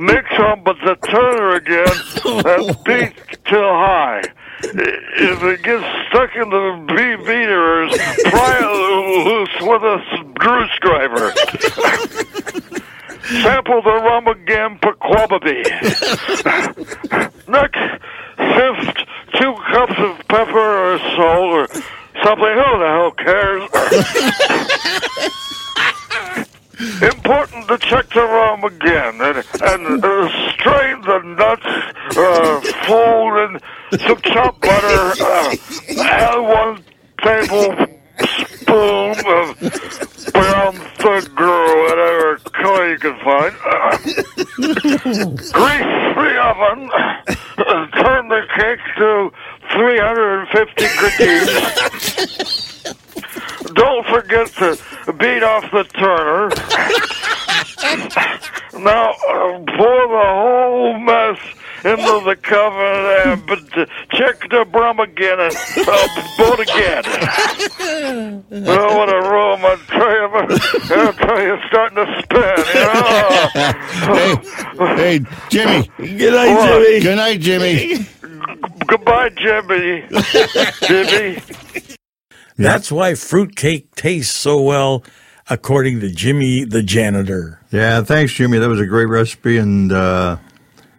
Mix 0.00 0.30
up 0.38 0.64
with 0.66 0.76
the 0.84 0.96
turner 1.08 1.54
again 1.54 1.88
and 2.44 2.84
beat 2.84 3.14
till 3.46 3.60
high. 3.60 4.22
If 4.74 5.42
it 5.42 5.62
gets 5.62 5.84
stuck 6.08 6.34
in 6.36 6.50
the 6.50 6.84
bee 6.88 7.16
beaters, 7.24 7.96
pry 8.30 8.58
it 8.60 9.26
loose 9.26 9.60
with 9.62 9.82
a 9.82 10.00
screwdriver. 10.16 11.32
Sample 13.42 13.82
the 13.82 13.94
rum 13.94 14.26
again 14.28 14.78
for. 14.82 15.62
Next, 17.48 17.78
sift 18.36 19.06
two 19.34 19.54
cups 19.70 19.98
of 19.98 20.18
pepper 20.28 20.94
or 20.94 20.98
salt 20.98 21.52
or 21.52 21.66
something. 22.22 22.54
Who 22.54 22.78
the 22.78 22.86
hell 22.86 23.10
cares? 23.12 23.70
Important 26.78 27.68
to 27.68 27.78
check 27.78 28.08
the 28.10 28.20
rum 28.20 28.62
again 28.64 29.20
and, 29.22 29.38
and 29.62 30.04
uh, 30.04 30.28
strain 30.52 31.00
the 31.02 31.20
nuts, 31.24 31.64
uh, 32.16 32.60
fold 32.86 33.38
in 33.38 33.60
some 34.00 34.20
chopped 34.20 34.60
butter, 34.60 35.14
uh, 35.22 35.56
add 35.98 36.38
one 36.38 36.84
tablespoon 37.22 37.96
of 39.26 39.56
brown 40.32 40.74
sugar 41.00 41.66
whatever 41.86 42.36
color 42.52 42.90
you 42.90 42.98
can 42.98 43.16
find. 43.24 43.56
Uh, 43.64 43.96
grease 45.52 45.96
the 46.14 46.30
oven. 46.42 46.90
Uh, 47.58 47.86
turn 48.02 48.28
the 48.28 48.42
cake 48.54 48.80
to 48.98 49.32
350 49.72 50.84
degrees. 51.00 52.86
Don't 53.74 54.06
forget 54.06 54.46
to 54.54 54.78
beat 55.18 55.42
off 55.42 55.70
the 55.70 55.84
turner. 55.84 56.48
now, 58.82 59.10
uh, 59.10 59.58
pour 59.76 60.08
the 60.08 60.24
whole 60.24 60.98
mess 60.98 61.38
into 61.84 62.20
the 62.24 62.36
cover 62.40 63.30
and 63.30 63.46
but, 63.46 63.78
uh, 63.78 63.86
check 64.12 64.40
the 64.50 64.64
brum 64.70 64.98
again 65.16 65.40
and 65.40 65.56
uh, 65.88 66.08
boat 66.36 66.60
again. 66.60 67.02
oh, 68.68 68.96
what 68.96 69.08
a 69.08 69.20
room, 69.22 69.64
I 69.64 69.76
tell 69.88 70.12
you. 70.12 70.28
I 70.28 71.12
tell 71.12 71.42
you, 71.42 71.54
it's 71.54 71.66
starting 71.66 71.96
to 71.96 72.06
spin. 72.22 72.58
You 74.76 74.84
know? 74.84 74.96
Hey, 74.96 75.20
Jimmy. 75.48 75.90
Good 75.96 76.34
night, 76.34 76.54
What? 76.54 76.68
Jimmy. 76.68 77.00
Good 77.00 77.16
night, 77.16 77.40
Jimmy. 77.40 78.06
Goodbye, 78.86 79.30
Jimmy. 79.30 80.04
Jimmy. 80.86 81.42
That's 82.56 82.92
why 82.92 83.14
fruitcake 83.14 83.94
tastes 83.94 84.34
so 84.34 84.60
well, 84.60 85.02
according 85.48 86.00
to 86.00 86.10
Jimmy 86.10 86.64
the 86.64 86.82
janitor. 86.82 87.60
Yeah, 87.70 88.02
thanks, 88.02 88.32
Jimmy. 88.34 88.58
That 88.58 88.68
was 88.68 88.80
a 88.80 88.86
great 88.86 89.08
recipe. 89.08 89.56
And 89.56 89.92
uh, 89.92 90.36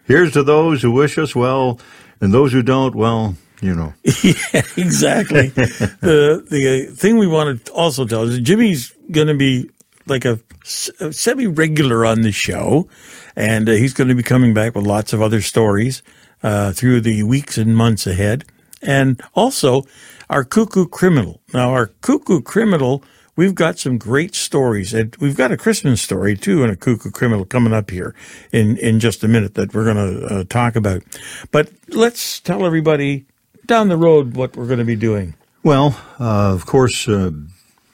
here's 0.06 0.34
to 0.34 0.44
those 0.44 0.82
who 0.82 0.92
wish 0.92 1.18
us 1.18 1.36
well, 1.36 1.80
and 2.20 2.34
those 2.34 2.52
who 2.52 2.64
don't, 2.64 2.96
well, 2.96 3.36
you 3.62 3.74
know. 3.74 3.94
yeah, 4.24 4.62
exactly. 4.78 5.50
the 5.50 6.46
the 6.50 6.94
thing 6.96 7.18
we 7.18 7.28
want 7.28 7.66
to 7.66 7.74
also 7.74 8.06
tell 8.06 8.24
is 8.24 8.40
Jimmy's 8.40 8.94
going 9.12 9.28
to 9.28 9.36
be 9.36 9.70
like 10.06 10.26
a, 10.26 10.40
semi 10.64 11.48
regular 11.48 12.06
on 12.06 12.22
the 12.22 12.32
show, 12.32 12.88
and 13.36 13.70
uh, 13.70 13.74
he's 13.74 13.94
going 13.94 14.10
to 14.10 14.16
be 14.16 14.24
coming 14.24 14.54
back 14.54 14.76
with 14.76 14.86
lots 14.86 15.14
of 15.14 15.22
other 15.22 15.42
stories 15.42 16.04
uh, 16.44 16.72
through 16.72 17.02
the 17.02 17.24
weeks 17.24 17.58
and 17.58 17.76
months 17.76 18.06
ahead, 18.06 18.46
and 18.82 19.22
also 19.34 19.84
our 20.30 20.44
cuckoo 20.44 20.88
criminal. 20.88 21.42
Now, 21.54 21.72
our 21.72 21.88
cuckoo 22.02 22.42
criminal. 22.42 23.04
We've 23.36 23.54
got 23.54 23.78
some 23.78 24.00
great 24.00 24.34
stories, 24.34 24.96
and 24.96 25.16
we've 25.18 25.38
got 25.38 25.52
a 25.52 25.58
Christmas 25.58 26.02
story 26.02 26.36
too, 26.36 26.64
and 26.64 26.72
a 26.72 26.76
cuckoo 26.76 27.12
criminal 27.12 27.46
coming 27.46 27.72
up 27.72 27.92
here 27.92 28.16
in 28.52 28.78
in 28.78 29.00
just 29.00 29.24
a 29.24 29.28
minute 29.28 29.54
that 29.54 29.76
we're 29.76 29.84
going 29.84 29.96
to 29.96 30.26
uh, 30.26 30.44
talk 30.46 30.76
about. 30.76 31.04
But 31.52 31.72
let's 31.90 32.40
tell 32.40 32.66
everybody 32.66 33.28
down 33.68 33.90
the 33.90 33.98
road 33.98 34.36
what 34.36 34.56
we're 34.56 34.68
going 34.68 34.80
to 34.80 34.86
be 34.86 34.96
doing. 34.96 35.36
Well, 35.64 36.00
uh, 36.20 36.54
of 36.54 36.66
course, 36.66 37.08
uh, 37.08 37.32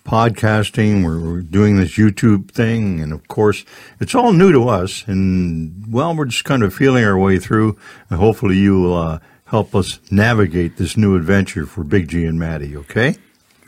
podcasting. 0.05 1.03
We're, 1.03 1.19
we're 1.19 1.41
doing 1.41 1.77
this 1.77 1.97
YouTube 1.97 2.51
thing, 2.51 2.99
and 2.99 3.11
of 3.11 3.27
course, 3.27 3.65
it's 3.99 4.13
all 4.13 4.33
new 4.33 4.51
to 4.51 4.69
us. 4.69 5.03
And 5.07 5.91
well, 5.91 6.15
we're 6.15 6.25
just 6.25 6.45
kind 6.45 6.63
of 6.63 6.73
feeling 6.73 7.03
our 7.03 7.17
way 7.17 7.39
through. 7.39 7.77
And 8.09 8.19
hopefully, 8.19 8.57
you 8.57 8.79
will 8.79 8.97
uh, 8.97 9.19
help 9.45 9.75
us 9.75 9.99
navigate 10.11 10.77
this 10.77 10.95
new 10.97 11.15
adventure 11.15 11.65
for 11.65 11.83
Big 11.83 12.07
G 12.07 12.25
and 12.25 12.39
Matty. 12.39 12.77
Okay? 12.77 13.15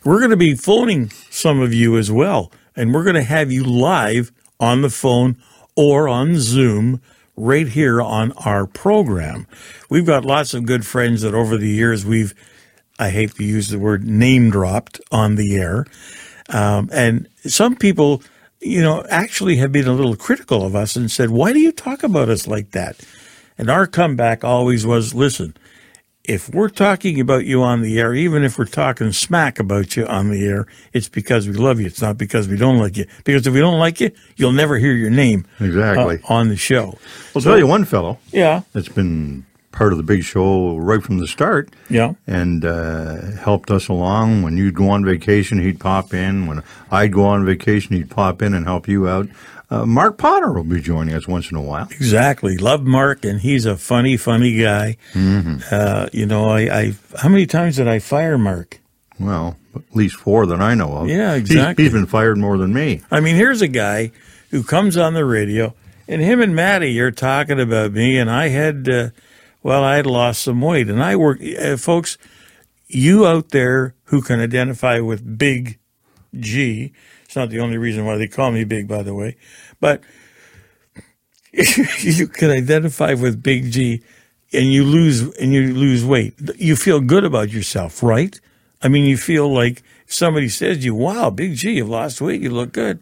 We're 0.03 0.19
going 0.19 0.31
to 0.31 0.37
be 0.37 0.53
phoning 0.53 1.09
some 1.31 1.59
of 1.59 1.73
you 1.73 1.97
as 1.97 2.11
well, 2.11 2.51
and 2.75 2.93
we're 2.93 3.03
going 3.03 3.15
to 3.15 3.23
have 3.23 3.51
you 3.51 3.63
live 3.63 4.31
on 4.59 4.81
the 4.81 4.89
phone 4.89 5.37
or 5.75 6.07
on 6.07 6.35
Zoom 6.35 7.01
right 7.37 7.67
here 7.67 8.01
on 8.01 8.31
our 8.33 8.65
program. 8.65 9.47
We've 9.89 10.05
got 10.05 10.25
lots 10.25 10.53
of 10.53 10.65
good 10.65 10.85
friends 10.85 11.21
that 11.21 11.33
over 11.33 11.57
the 11.57 11.69
years 11.69 12.05
we've, 12.05 12.33
I 12.97 13.09
hate 13.09 13.35
to 13.35 13.43
use 13.43 13.69
the 13.69 13.79
word 13.79 14.05
name 14.05 14.49
dropped 14.49 15.01
on 15.11 15.35
the 15.35 15.55
air. 15.55 15.85
Um, 16.49 16.89
and 16.93 17.27
some 17.45 17.75
people, 17.75 18.23
you 18.61 18.81
know, 18.81 19.03
actually 19.09 19.57
have 19.57 19.71
been 19.71 19.87
a 19.87 19.93
little 19.93 20.15
critical 20.15 20.65
of 20.65 20.75
us 20.75 20.95
and 20.95 21.11
said, 21.11 21.29
why 21.29 21.53
do 21.53 21.59
you 21.59 21.71
talk 21.71 22.03
about 22.03 22.29
us 22.29 22.47
like 22.47 22.71
that? 22.71 22.99
And 23.57 23.69
our 23.69 23.87
comeback 23.87 24.43
always 24.43 24.85
was, 24.85 25.13
listen, 25.13 25.55
if 26.27 26.49
we're 26.53 26.69
talking 26.69 27.19
about 27.19 27.45
you 27.45 27.61
on 27.63 27.81
the 27.81 27.99
air, 27.99 28.13
even 28.13 28.43
if 28.43 28.57
we're 28.57 28.65
talking 28.65 29.11
smack 29.11 29.59
about 29.59 29.95
you 29.95 30.05
on 30.05 30.29
the 30.29 30.45
air, 30.45 30.67
it's 30.93 31.09
because 31.09 31.47
we 31.47 31.53
love 31.53 31.79
you. 31.79 31.85
It's 31.87 32.01
not 32.01 32.17
because 32.17 32.47
we 32.47 32.57
don't 32.57 32.77
like 32.77 32.97
you. 32.97 33.05
Because 33.23 33.45
if 33.47 33.53
we 33.53 33.59
don't 33.59 33.79
like 33.79 33.99
you, 34.01 34.11
you'll 34.35 34.51
never 34.51 34.77
hear 34.77 34.93
your 34.93 35.09
name 35.09 35.45
Exactly. 35.59 36.19
uh, 36.27 36.33
on 36.33 36.49
the 36.49 36.55
show. 36.57 36.97
I'll 37.35 37.41
tell 37.41 37.57
you 37.57 37.67
one 37.67 37.85
fellow 37.85 38.19
Yeah, 38.31 38.61
that's 38.73 38.89
been 38.89 39.45
part 39.71 39.91
of 39.91 39.97
the 39.97 40.03
big 40.03 40.23
show 40.23 40.77
right 40.77 41.03
from 41.03 41.17
the 41.17 41.27
start. 41.27 41.69
yeah. 41.89 42.13
and 42.27 42.63
uh, 42.63 43.21
helped 43.41 43.69
us 43.69 43.89
along. 43.89 44.41
When 44.41 44.55
you'd 44.55 44.73
go 44.75 44.89
on 44.89 45.03
vacation, 45.03 45.59
he'd 45.59 45.79
pop 45.81 46.13
in. 46.13 46.47
When 46.47 46.63
I'd 46.91 47.11
go 47.11 47.25
on 47.25 47.45
vacation, 47.45 47.95
he'd 47.97 48.09
pop 48.09 48.41
in 48.41 48.53
and 48.53 48.65
help 48.65 48.87
you 48.87 49.07
out. 49.09 49.27
Uh, 49.69 49.85
Mark 49.85 50.17
Potter 50.17 50.51
will 50.51 50.63
be 50.63 50.79
joining 50.81 51.15
us 51.15 51.27
once 51.27 51.49
in 51.49 51.57
a 51.57 51.61
while. 51.61 51.85
Exactly. 51.91 52.57
Love 52.57 52.83
Mark, 52.83 53.25
and 53.25 53.41
he's 53.41 53.65
a 53.65 53.75
funny, 53.75 54.15
funny 54.17 54.57
guy. 54.61 54.97
Uh, 55.15 56.07
you 56.13 56.25
know, 56.25 56.49
I, 56.49 56.59
I, 56.79 56.93
how 57.17 57.29
many 57.29 57.45
times 57.47 57.77
did 57.77 57.87
I 57.87 57.99
fire 57.99 58.37
Mark? 58.37 58.79
Well, 59.19 59.57
at 59.75 59.81
least 59.95 60.17
four 60.17 60.45
that 60.47 60.61
I 60.61 60.75
know 60.75 60.91
of. 60.97 61.07
Yeah, 61.09 61.31
He's- 61.35 61.49
exactly. 61.49 61.83
he's 61.85 61.93
been 61.93 62.05
fired 62.05 62.37
more 62.37 62.57
than 62.57 62.73
me. 62.73 63.01
I 63.09 63.19
mean, 63.21 63.35
here's 63.35 63.61
a 63.61 63.67
guy 63.67 64.11
who 64.51 64.61
comes 64.61 64.97
on 64.97 65.13
the 65.15 65.25
radio, 65.25 65.73
and 66.07 66.21
him 66.21 66.41
and 66.41 66.55
Matty 66.55 66.99
are 66.99 67.11
talking 67.11 67.59
about 67.59 67.91
me, 67.93 68.17
and 68.17 68.29
I 68.29 68.49
had, 68.49 68.87
uh, 68.87 69.09
well, 69.63 69.83
I 69.83 69.95
had 69.95 70.05
lost 70.05 70.43
some 70.43 70.61
weight, 70.61 70.89
and 70.89 71.01
I 71.03 71.15
work, 71.15 71.39
uh, 71.41 71.77
folks, 71.77 72.17
you 72.87 73.25
out 73.25 73.49
there 73.49 73.95
who 74.05 74.21
can 74.21 74.39
identify 74.39 74.99
with 74.99 75.37
Big 75.39 75.79
G. 76.37 76.91
It's 77.35 77.37
not 77.37 77.49
the 77.49 77.59
only 77.59 77.77
reason 77.77 78.05
why 78.05 78.15
they 78.15 78.29
call 78.29 78.49
me 78.51 78.63
Big, 78.63 78.87
by 78.87 79.03
the 79.03 79.13
way, 79.13 79.35
but 79.81 80.01
you 81.51 82.27
can 82.27 82.49
identify 82.49 83.13
with 83.13 83.43
Big 83.43 83.73
G, 83.73 84.01
and 84.53 84.71
you 84.71 84.85
lose 84.85 85.35
and 85.35 85.51
you 85.51 85.73
lose 85.73 86.05
weight. 86.05 86.35
You 86.55 86.77
feel 86.77 87.01
good 87.01 87.25
about 87.25 87.49
yourself, 87.49 88.01
right? 88.01 88.39
I 88.81 88.87
mean, 88.87 89.03
you 89.03 89.17
feel 89.17 89.53
like 89.53 89.83
somebody 90.05 90.47
says 90.47 90.77
to 90.77 90.83
you, 90.85 90.95
"Wow, 90.95 91.29
Big 91.29 91.55
G, 91.55 91.73
you've 91.73 91.89
lost 91.89 92.21
weight. 92.21 92.39
You 92.39 92.51
look 92.51 92.71
good." 92.71 93.01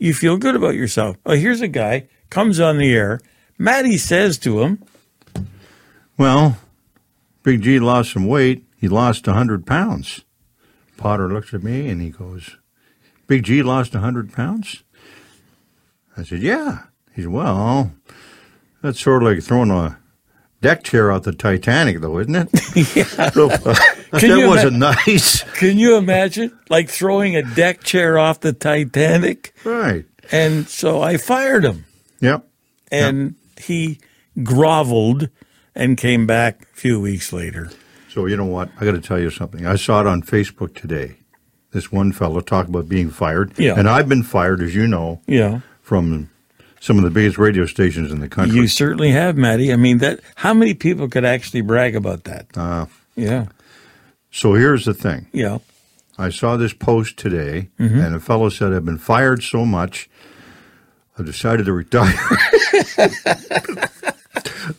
You 0.00 0.12
feel 0.12 0.38
good 0.38 0.56
about 0.56 0.74
yourself. 0.74 1.16
Oh, 1.24 1.34
here's 1.34 1.60
a 1.60 1.68
guy 1.68 2.08
comes 2.30 2.58
on 2.58 2.78
the 2.78 2.92
air. 2.92 3.20
Matty 3.58 3.96
says 3.96 4.38
to 4.38 4.60
him, 4.62 4.82
Well, 6.16 6.58
Big 7.44 7.62
G 7.62 7.78
lost 7.78 8.12
some 8.12 8.26
weight. 8.26 8.64
He 8.76 8.88
lost 8.88 9.28
100 9.28 9.66
pounds. 9.66 10.24
Potter 10.96 11.28
looks 11.28 11.54
at 11.54 11.62
me 11.62 11.88
and 11.88 12.02
he 12.02 12.10
goes, 12.10 12.56
Big 13.28 13.44
G 13.44 13.62
lost 13.62 13.92
100 13.94 14.32
pounds? 14.32 14.82
I 16.16 16.24
said, 16.24 16.40
Yeah. 16.42 16.84
He 17.14 17.22
said, 17.22 17.30
Well, 17.30 17.92
that's 18.82 19.00
sort 19.00 19.22
of 19.22 19.28
like 19.28 19.42
throwing 19.42 19.70
a 19.70 19.98
deck 20.60 20.82
chair 20.82 21.12
out 21.12 21.22
the 21.22 21.32
Titanic, 21.32 22.00
though, 22.00 22.18
isn't 22.18 22.34
it? 22.34 22.96
"Yeah." 22.96 23.30
So, 23.30 23.50
uh, 23.50 23.74
that 24.10 24.44
wasn't 24.46 24.78
nice. 24.78 25.42
Can 25.58 25.78
you 25.78 25.96
imagine, 25.96 26.58
like 26.68 26.88
throwing 26.88 27.36
a 27.36 27.42
deck 27.54 27.84
chair 27.84 28.18
off 28.18 28.40
the 28.40 28.52
Titanic? 28.52 29.54
Right. 29.64 30.04
And 30.32 30.66
so 30.68 31.00
I 31.00 31.16
fired 31.16 31.64
him. 31.64 31.84
Yep. 32.20 32.44
and 32.90 33.36
he 33.58 34.00
groveled 34.42 35.28
and 35.76 35.96
came 35.96 36.26
back 36.26 36.62
a 36.62 36.76
few 36.76 37.00
weeks 37.00 37.32
later. 37.32 37.70
So 38.10 38.26
you 38.26 38.36
know 38.36 38.46
what? 38.46 38.70
I 38.80 38.84
got 38.84 38.92
to 38.92 39.00
tell 39.00 39.20
you 39.20 39.30
something. 39.30 39.64
I 39.66 39.76
saw 39.76 40.00
it 40.00 40.06
on 40.08 40.22
Facebook 40.22 40.74
today. 40.74 41.17
This 41.70 41.92
one 41.92 42.12
fellow 42.12 42.40
talked 42.40 42.68
about 42.70 42.88
being 42.88 43.10
fired, 43.10 43.52
Yeah. 43.58 43.74
and 43.78 43.88
I've 43.88 44.08
been 44.08 44.22
fired, 44.22 44.62
as 44.62 44.74
you 44.74 44.86
know, 44.86 45.20
Yeah, 45.26 45.60
from 45.82 46.30
some 46.80 46.96
of 46.96 47.04
the 47.04 47.10
biggest 47.10 47.36
radio 47.38 47.66
stations 47.66 48.10
in 48.10 48.20
the 48.20 48.28
country. 48.28 48.56
you 48.56 48.68
certainly 48.68 49.10
have, 49.10 49.36
Matty. 49.36 49.72
I 49.72 49.76
mean, 49.76 49.98
that 49.98 50.20
how 50.36 50.54
many 50.54 50.72
people 50.74 51.08
could 51.08 51.24
actually 51.26 51.60
brag 51.60 51.94
about 51.94 52.24
that? 52.24 52.46
Uh, 52.56 52.86
Yeah, 53.16 53.46
so 54.30 54.54
here's 54.54 54.84
the 54.86 54.94
thing. 54.94 55.26
yeah, 55.32 55.58
I 56.16 56.30
saw 56.30 56.56
this 56.56 56.72
post 56.72 57.16
today, 57.18 57.68
Mm-hmm. 57.78 57.98
and 58.00 58.14
a 58.14 58.20
fellow 58.20 58.48
said, 58.48 58.72
"I've 58.72 58.84
been 58.86 58.96
fired 58.98 59.42
so 59.42 59.64
much, 59.66 60.08
I 61.18 61.22
decided 61.22 61.66
to 61.66 61.72
retire." 61.72 62.14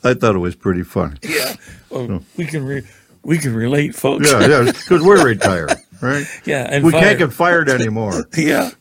I 0.03 0.13
thought 0.13 0.35
it 0.35 0.39
was 0.39 0.55
pretty 0.55 0.83
funny. 0.83 1.17
yeah. 1.23 1.55
Well, 1.89 2.23
we 2.37 2.45
can 2.45 2.65
re- 2.65 2.87
we 3.23 3.37
can 3.37 3.53
relate, 3.53 3.95
folks. 3.95 4.31
Yeah, 4.31 4.47
yeah, 4.47 4.63
because 4.71 5.01
we're 5.03 5.23
retired, 5.25 5.73
right? 6.01 6.25
Yeah, 6.45 6.67
and 6.69 6.83
we 6.83 6.91
fired. 6.91 7.03
can't 7.03 7.19
get 7.19 7.33
fired 7.33 7.69
anymore. 7.69 8.25
yeah. 8.37 8.71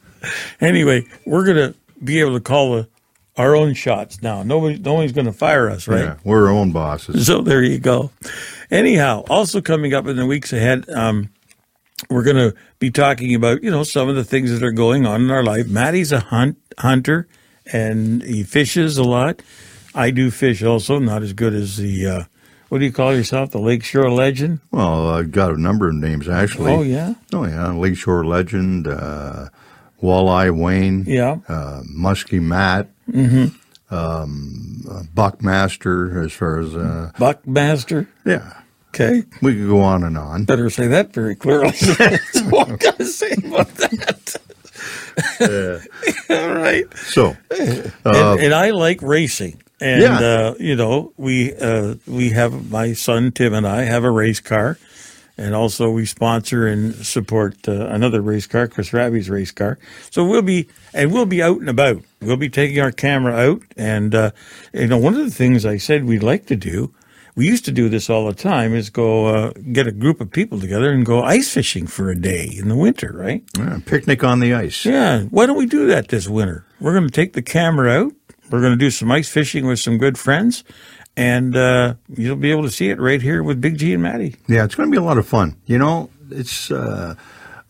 Anyway, 0.60 1.06
we're 1.24 1.44
gonna 1.44 1.74
be 2.02 2.20
able 2.20 2.34
to 2.34 2.40
call 2.40 2.76
the, 2.76 2.88
our 3.36 3.54
own 3.54 3.74
shots 3.74 4.22
now. 4.22 4.42
Nobody, 4.42 4.78
nobody's 4.78 5.12
gonna 5.12 5.32
fire 5.32 5.70
us, 5.70 5.86
right? 5.88 6.04
Yeah, 6.04 6.16
we're 6.24 6.46
our 6.46 6.52
own 6.52 6.72
bosses. 6.72 7.26
So 7.26 7.40
there 7.40 7.62
you 7.62 7.78
go. 7.78 8.10
Anyhow, 8.70 9.24
also 9.30 9.60
coming 9.60 9.94
up 9.94 10.06
in 10.06 10.16
the 10.16 10.26
weeks 10.26 10.52
ahead, 10.52 10.88
um, 10.90 11.30
we're 12.10 12.22
going 12.22 12.36
to 12.36 12.54
be 12.78 12.90
talking 12.90 13.34
about 13.34 13.62
you 13.62 13.70
know 13.70 13.82
some 13.82 14.08
of 14.08 14.16
the 14.16 14.24
things 14.24 14.50
that 14.50 14.62
are 14.62 14.72
going 14.72 15.06
on 15.06 15.22
in 15.22 15.30
our 15.30 15.42
life. 15.42 15.68
Matty's 15.68 16.12
a 16.12 16.20
hunt 16.20 16.58
hunter, 16.78 17.26
and 17.72 18.22
he 18.22 18.42
fishes 18.44 18.98
a 18.98 19.04
lot. 19.04 19.42
I 19.94 20.10
do 20.10 20.30
fish 20.30 20.62
also, 20.62 20.98
not 20.98 21.22
as 21.22 21.32
good 21.32 21.54
as 21.54 21.76
the. 21.76 22.06
Uh, 22.06 22.24
what 22.68 22.78
do 22.78 22.84
you 22.84 22.92
call 22.92 23.14
yourself? 23.14 23.50
The 23.50 23.58
Lakeshore 23.58 24.10
Legend? 24.10 24.60
Well, 24.70 25.08
I've 25.10 25.30
got 25.32 25.52
a 25.52 25.60
number 25.60 25.88
of 25.88 25.94
names 25.94 26.28
actually. 26.28 26.72
Oh 26.72 26.82
yeah, 26.82 27.14
Oh 27.32 27.44
yeah, 27.44 27.72
Lakeshore 27.72 28.24
Legend, 28.26 28.86
uh, 28.86 29.48
Walleye 30.02 30.56
Wayne, 30.56 31.04
yeah. 31.06 31.38
uh, 31.48 31.82
Muskie 31.90 32.40
Matt, 32.42 32.88
um, 33.90 34.84
uh, 34.90 35.02
Buckmaster. 35.14 36.22
As 36.22 36.32
far 36.32 36.58
as 36.60 36.74
uh, 36.76 37.10
Buckmaster. 37.18 38.08
yeah, 38.24 38.60
Okay, 38.90 39.22
we 39.42 39.54
could 39.54 39.68
go 39.68 39.80
on 39.80 40.04
and 40.04 40.16
on. 40.18 40.44
better 40.44 40.70
say 40.70 40.86
that 40.88 41.12
very 41.12 41.34
clearly. 41.36 41.72
so 41.72 42.44
what 42.44 42.80
can 42.80 42.94
I 42.98 43.04
say 43.04 43.32
about 43.44 43.68
that? 43.76 44.17
All 46.30 46.54
right. 46.54 46.84
So, 46.96 47.36
and, 47.50 47.92
uh, 48.04 48.36
and 48.40 48.54
I 48.54 48.70
like 48.70 49.02
racing. 49.02 49.62
And 49.80 50.02
Yeah. 50.02 50.18
uh, 50.20 50.54
you 50.58 50.74
know, 50.76 51.12
we 51.16 51.54
uh, 51.54 51.94
we 52.06 52.30
have 52.30 52.70
my 52.70 52.92
son 52.94 53.30
Tim 53.32 53.54
and 53.54 53.66
I 53.66 53.82
have 53.82 54.02
a 54.04 54.10
race 54.10 54.40
car, 54.40 54.76
and 55.36 55.54
also 55.54 55.90
we 55.90 56.04
sponsor 56.04 56.66
and 56.66 56.94
support 57.06 57.68
uh, 57.68 57.86
another 57.86 58.20
race 58.20 58.46
car, 58.48 58.66
Chris 58.66 58.92
Raby's 58.92 59.30
race 59.30 59.52
car. 59.52 59.78
So 60.10 60.24
we'll 60.24 60.42
be 60.42 60.66
and 60.92 61.12
we'll 61.12 61.26
be 61.26 61.42
out 61.42 61.60
and 61.60 61.68
about. 61.68 62.02
We'll 62.20 62.36
be 62.36 62.48
taking 62.48 62.80
our 62.80 62.90
camera 62.90 63.34
out, 63.34 63.62
and 63.76 64.14
uh, 64.14 64.30
you 64.72 64.88
know, 64.88 64.98
one 64.98 65.14
of 65.14 65.24
the 65.24 65.30
things 65.30 65.64
I 65.64 65.76
said 65.76 66.04
we'd 66.04 66.24
like 66.24 66.46
to 66.46 66.56
do. 66.56 66.92
We 67.38 67.46
used 67.46 67.66
to 67.66 67.70
do 67.70 67.88
this 67.88 68.10
all 68.10 68.26
the 68.26 68.34
time: 68.34 68.74
is 68.74 68.90
go 68.90 69.26
uh, 69.26 69.52
get 69.72 69.86
a 69.86 69.92
group 69.92 70.20
of 70.20 70.28
people 70.28 70.58
together 70.58 70.90
and 70.90 71.06
go 71.06 71.22
ice 71.22 71.54
fishing 71.54 71.86
for 71.86 72.10
a 72.10 72.20
day 72.20 72.50
in 72.52 72.66
the 72.66 72.74
winter, 72.74 73.12
right? 73.14 73.44
yeah, 73.56 73.78
picnic 73.86 74.24
on 74.24 74.40
the 74.40 74.52
ice. 74.54 74.84
Yeah, 74.84 75.22
why 75.30 75.46
don't 75.46 75.56
we 75.56 75.66
do 75.66 75.86
that 75.86 76.08
this 76.08 76.28
winter? 76.28 76.64
We're 76.80 76.94
going 76.94 77.06
to 77.06 77.12
take 77.12 77.34
the 77.34 77.42
camera 77.42 77.92
out. 77.92 78.12
We're 78.50 78.60
going 78.60 78.72
to 78.72 78.76
do 78.76 78.90
some 78.90 79.12
ice 79.12 79.28
fishing 79.28 79.68
with 79.68 79.78
some 79.78 79.98
good 79.98 80.18
friends, 80.18 80.64
and 81.16 81.56
uh, 81.56 81.94
you'll 82.08 82.34
be 82.34 82.50
able 82.50 82.64
to 82.64 82.72
see 82.72 82.90
it 82.90 82.98
right 82.98 83.22
here 83.22 83.44
with 83.44 83.60
Big 83.60 83.78
G 83.78 83.94
and 83.94 84.02
Maddie. 84.02 84.34
Yeah, 84.48 84.64
it's 84.64 84.74
going 84.74 84.88
to 84.88 84.90
be 84.90 84.98
a 84.98 85.06
lot 85.06 85.16
of 85.16 85.24
fun. 85.24 85.54
You 85.64 85.78
know, 85.78 86.10
it's 86.32 86.72
uh, 86.72 87.14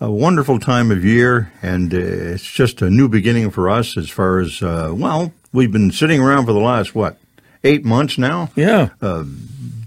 a 0.00 0.10
wonderful 0.10 0.58
time 0.60 0.90
of 0.90 1.04
year, 1.04 1.52
and 1.60 1.92
uh, 1.92 1.98
it's 1.98 2.50
just 2.50 2.80
a 2.80 2.88
new 2.88 3.06
beginning 3.06 3.50
for 3.50 3.68
us 3.68 3.98
as 3.98 4.08
far 4.08 4.38
as, 4.38 4.62
uh, 4.62 4.94
well, 4.94 5.34
we've 5.52 5.72
been 5.72 5.92
sitting 5.92 6.22
around 6.22 6.46
for 6.46 6.54
the 6.54 6.58
last, 6.58 6.94
what, 6.94 7.18
eight 7.64 7.84
months 7.84 8.18
now 8.18 8.50
Yeah, 8.54 8.90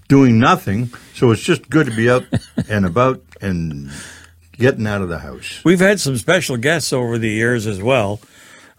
doing 0.07 0.39
nothing. 0.39 0.91
So 1.13 1.31
it's 1.31 1.41
just 1.41 1.69
good 1.69 1.85
to 1.87 1.95
be 1.95 2.09
out 2.09 2.25
and 2.69 2.85
about 2.85 3.21
and 3.41 3.89
getting 4.53 4.85
out 4.87 5.01
of 5.01 5.09
the 5.09 5.19
house. 5.19 5.61
we've 5.63 5.79
had 5.79 5.99
some 5.99 6.17
special 6.17 6.57
guests 6.57 6.93
over 6.93 7.17
the 7.17 7.29
years 7.29 7.65
as 7.67 7.81
well. 7.81 8.19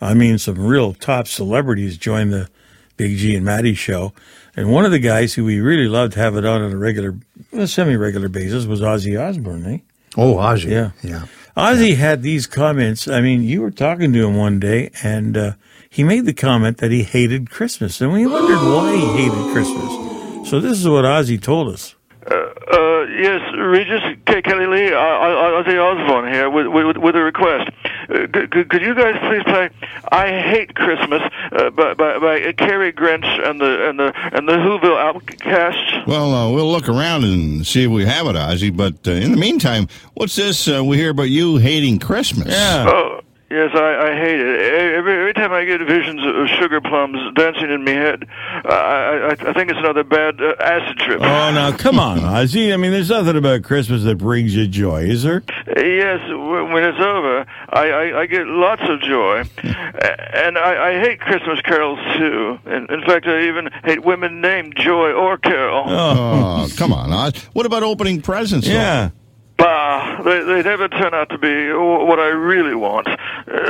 I 0.00 0.14
mean, 0.14 0.38
some 0.38 0.58
real 0.58 0.94
top 0.94 1.28
celebrities 1.28 1.96
join 1.96 2.30
the 2.30 2.48
Big 2.96 3.16
G 3.16 3.36
and 3.36 3.44
Matty 3.44 3.74
show. 3.74 4.12
And 4.56 4.70
one 4.70 4.84
of 4.84 4.90
the 4.90 4.98
guys 4.98 5.34
who 5.34 5.44
we 5.44 5.60
really 5.60 5.88
loved 5.88 6.14
having 6.14 6.44
on 6.44 6.60
on 6.62 6.72
a 6.72 6.76
regular, 6.76 7.16
well, 7.52 7.66
semi-regular 7.66 8.28
basis 8.28 8.66
was 8.66 8.80
Ozzy 8.80 9.18
Osbourne. 9.18 9.64
Eh? 9.66 9.78
Oh, 10.16 10.34
Ozzy. 10.34 10.70
Yeah. 10.70 10.90
Yeah. 11.02 11.26
Ozzy 11.56 11.96
had 11.96 12.22
these 12.22 12.46
comments. 12.46 13.08
I 13.08 13.20
mean, 13.20 13.42
you 13.44 13.62
were 13.62 13.70
talking 13.70 14.12
to 14.12 14.26
him 14.26 14.36
one 14.36 14.58
day, 14.60 14.90
and 15.02 15.36
uh, 15.36 15.52
he 15.92 16.04
made 16.04 16.24
the 16.24 16.32
comment 16.32 16.78
that 16.78 16.90
he 16.90 17.02
hated 17.02 17.50
Christmas, 17.50 18.00
and 18.00 18.14
we 18.14 18.26
wondered 18.26 18.56
why 18.56 18.96
he 18.96 19.24
hated 19.24 19.52
Christmas. 19.52 20.48
So 20.48 20.58
this 20.58 20.78
is 20.78 20.88
what 20.88 21.04
Ozzy 21.04 21.40
told 21.40 21.68
us. 21.68 21.94
Uh, 22.26 22.34
uh, 22.34 23.02
yes, 23.20 23.40
Regis 23.58 24.00
K. 24.24 24.40
Kelly 24.40 24.66
Lee, 24.66 24.94
I, 24.94 24.96
I, 24.96 25.62
Ozzy 25.62 25.76
Osbourne 25.76 26.32
here 26.32 26.48
with, 26.48 26.66
with, 26.68 26.96
with 26.96 27.14
a 27.14 27.20
request. 27.20 27.70
Uh, 28.08 28.26
could, 28.32 28.70
could 28.70 28.80
you 28.80 28.94
guys 28.94 29.16
please 29.20 29.42
play 29.44 29.68
"I 30.10 30.28
Hate 30.40 30.74
Christmas" 30.74 31.20
uh, 31.52 31.68
by, 31.70 31.92
by, 31.92 32.18
by 32.18 32.52
Cary 32.52 32.92
Grant 32.92 33.24
and 33.24 33.60
the 33.60 33.88
and 33.88 33.98
the 33.98 34.12
and 34.32 34.48
the 34.48 34.52
Whoville 34.52 34.96
Outcasts? 34.96 36.06
Well, 36.06 36.34
uh, 36.34 36.50
we'll 36.50 36.70
look 36.70 36.88
around 36.88 37.24
and 37.24 37.66
see 37.66 37.84
if 37.84 37.90
we 37.90 38.06
have 38.06 38.26
it, 38.28 38.36
Ozzy. 38.36 38.74
But 38.74 39.06
uh, 39.06 39.10
in 39.10 39.32
the 39.32 39.38
meantime, 39.38 39.88
what's 40.14 40.36
this 40.36 40.68
uh, 40.68 40.82
we 40.82 40.96
hear 40.96 41.10
about 41.10 41.28
you 41.28 41.58
hating 41.58 41.98
Christmas? 41.98 42.48
Yeah. 42.48 43.20
Oh, 43.52 43.54
yes, 43.54 43.70
I, 43.74 44.10
I 44.10 44.16
hate 44.16 44.40
it. 44.40 44.94
Every, 44.94 45.12
every 45.20 45.34
time 45.34 45.52
I 45.52 45.64
get 45.64 45.80
visions 45.80 46.20
of 46.24 46.48
sugar 46.58 46.80
plums 46.80 47.18
dancing 47.34 47.70
in 47.70 47.84
my 47.84 47.90
head, 47.90 48.26
I, 48.64 48.70
I, 48.70 49.30
I 49.30 49.52
think 49.52 49.70
it's 49.70 49.78
another 49.78 50.04
bad 50.04 50.40
uh, 50.40 50.54
acid 50.58 50.96
trip. 50.98 51.20
Oh, 51.20 51.24
now 51.24 51.76
come 51.76 51.98
on, 51.98 52.20
Ozzy. 52.20 52.72
I 52.72 52.78
mean, 52.78 52.92
there's 52.92 53.10
nothing 53.10 53.36
about 53.36 53.62
Christmas 53.62 54.04
that 54.04 54.16
brings 54.16 54.56
you 54.56 54.66
joy, 54.66 55.02
is 55.02 55.22
there? 55.22 55.42
Yes, 55.76 56.20
when 56.30 56.82
it's 56.82 56.98
over, 56.98 57.44
I, 57.68 57.90
I, 57.90 58.20
I 58.20 58.26
get 58.26 58.46
lots 58.46 58.82
of 58.84 59.00
joy. 59.02 59.44
And 59.62 60.56
I, 60.56 60.90
I 60.90 61.00
hate 61.00 61.20
Christmas 61.20 61.60
carols, 61.60 61.98
too. 62.16 62.58
In, 62.66 62.86
in 62.90 63.02
fact, 63.04 63.26
I 63.26 63.48
even 63.48 63.68
hate 63.84 64.02
women 64.02 64.40
named 64.40 64.76
Joy 64.76 65.12
or 65.12 65.36
Carol. 65.36 65.84
Oh, 65.86 66.68
come 66.76 66.92
on, 66.92 67.12
Oz. 67.12 67.34
What 67.52 67.66
about 67.66 67.82
opening 67.82 68.22
presents? 68.22 68.66
Yeah. 68.66 69.10
Bah, 69.58 69.91
they, 70.24 70.42
they 70.44 70.62
never 70.62 70.88
turn 70.88 71.14
out 71.14 71.28
to 71.30 71.38
be 71.38 71.72
what 71.72 72.18
I 72.18 72.28
really 72.28 72.74
want. 72.74 73.08
Uh, 73.08 73.14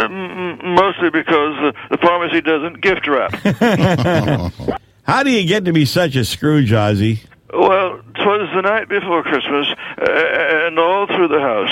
m- 0.05 0.59
m- 0.61 0.75
mostly 0.75 1.11
because 1.11 1.57
uh, 1.61 1.73
the 1.91 1.99
pharmacy 1.99 2.41
doesn't 2.41 2.81
gift 2.81 3.07
wrap. 3.07 3.33
How 5.05 5.23
do 5.23 5.31
you 5.31 5.47
get 5.47 5.65
to 5.65 5.73
be 5.73 5.85
such 5.85 6.17
a 6.17 6.25
Scrooge, 6.25 6.71
Ozzy? 6.71 7.21
Well, 7.53 8.01
'twas 8.15 8.49
the 8.55 8.63
night 8.63 8.89
before 8.89 9.23
Christmas, 9.23 9.67
uh, 9.99 10.67
and 10.67 10.79
all 10.79 11.07
through 11.07 11.29
the 11.29 11.41
house, 11.41 11.71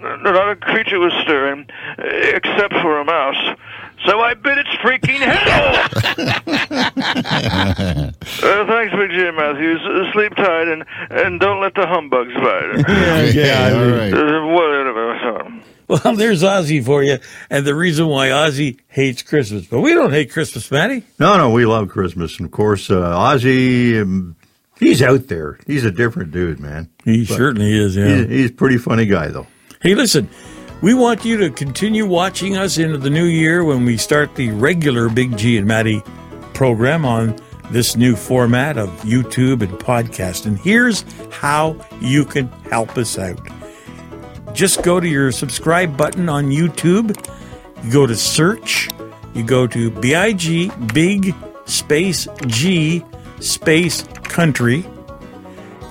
not 0.00 0.50
a 0.50 0.54
creature 0.56 1.00
was 1.00 1.12
stirring, 1.22 1.66
uh, 1.98 2.02
except 2.06 2.74
for 2.74 3.00
a 3.00 3.04
mouse. 3.04 3.58
So 4.06 4.20
I 4.20 4.34
bid 4.34 4.58
its 4.58 4.68
freaking 4.84 5.18
hell! 5.18 5.74
uh, 8.06 8.12
thanks, 8.66 8.94
Big 8.94 9.10
G 9.10 9.26
and 9.26 9.36
Matty. 9.36 9.72
Uh, 9.72 10.12
sleep 10.12 10.34
tight 10.36 10.68
and, 10.68 10.84
and 11.10 11.40
don't 11.40 11.60
let 11.60 11.74
the 11.74 11.86
humbugs 11.86 12.34
bite. 12.34 12.84
Okay, 13.26 13.72
all 13.72 13.90
right. 13.90 14.14
Uh, 14.14 14.46
whatever. 14.46 15.62
Well, 15.88 16.16
there's 16.16 16.42
Ozzy 16.42 16.84
for 16.84 17.02
you, 17.02 17.18
and 17.48 17.64
the 17.64 17.74
reason 17.74 18.06
why 18.06 18.28
Ozzy 18.28 18.78
hates 18.88 19.22
Christmas. 19.22 19.66
But 19.66 19.80
we 19.80 19.94
don't 19.94 20.10
hate 20.10 20.32
Christmas, 20.32 20.70
Matty. 20.70 21.04
No, 21.18 21.36
no, 21.36 21.50
we 21.50 21.64
love 21.64 21.88
Christmas. 21.88 22.36
And 22.38 22.46
of 22.46 22.52
course, 22.52 22.90
uh, 22.90 22.94
Ozzy, 22.94 24.02
um, 24.02 24.34
he's 24.78 25.00
out 25.00 25.28
there. 25.28 25.58
He's 25.66 25.84
a 25.84 25.92
different 25.92 26.32
dude, 26.32 26.58
man. 26.58 26.90
He 27.04 27.24
certainly 27.24 27.76
is, 27.76 27.96
yeah. 27.96 28.16
He's, 28.16 28.28
he's 28.28 28.50
a 28.50 28.54
pretty 28.54 28.78
funny 28.78 29.06
guy, 29.06 29.28
though. 29.28 29.46
Hey, 29.80 29.94
listen, 29.94 30.28
we 30.82 30.92
want 30.92 31.24
you 31.24 31.38
to 31.38 31.50
continue 31.50 32.06
watching 32.06 32.56
us 32.56 32.76
into 32.76 32.98
the 32.98 33.08
new 33.08 33.24
year 33.24 33.64
when 33.64 33.84
we 33.84 33.96
start 33.96 34.34
the 34.34 34.50
regular 34.50 35.08
Big 35.08 35.36
G 35.36 35.56
and 35.56 35.66
Matty 35.66 36.02
program 36.52 37.04
on 37.04 37.38
this 37.70 37.96
new 37.96 38.14
format 38.14 38.76
of 38.76 38.88
YouTube 39.00 39.62
and 39.62 39.72
podcast. 39.78 40.46
And 40.46 40.58
here's 40.58 41.04
how 41.32 41.76
you 42.00 42.24
can 42.24 42.48
help 42.70 42.96
us 42.98 43.18
out. 43.18 43.40
Just 44.52 44.82
go 44.82 45.00
to 45.00 45.08
your 45.08 45.32
subscribe 45.32 45.96
button 45.96 46.28
on 46.28 46.46
YouTube, 46.46 47.16
you 47.82 47.92
go 47.92 48.06
to 48.06 48.16
search, 48.16 48.88
you 49.34 49.42
go 49.44 49.66
to 49.66 49.90
BIG, 49.90 50.72
big 50.92 51.34
space 51.64 52.28
G 52.46 53.04
space 53.40 54.02
country, 54.24 54.84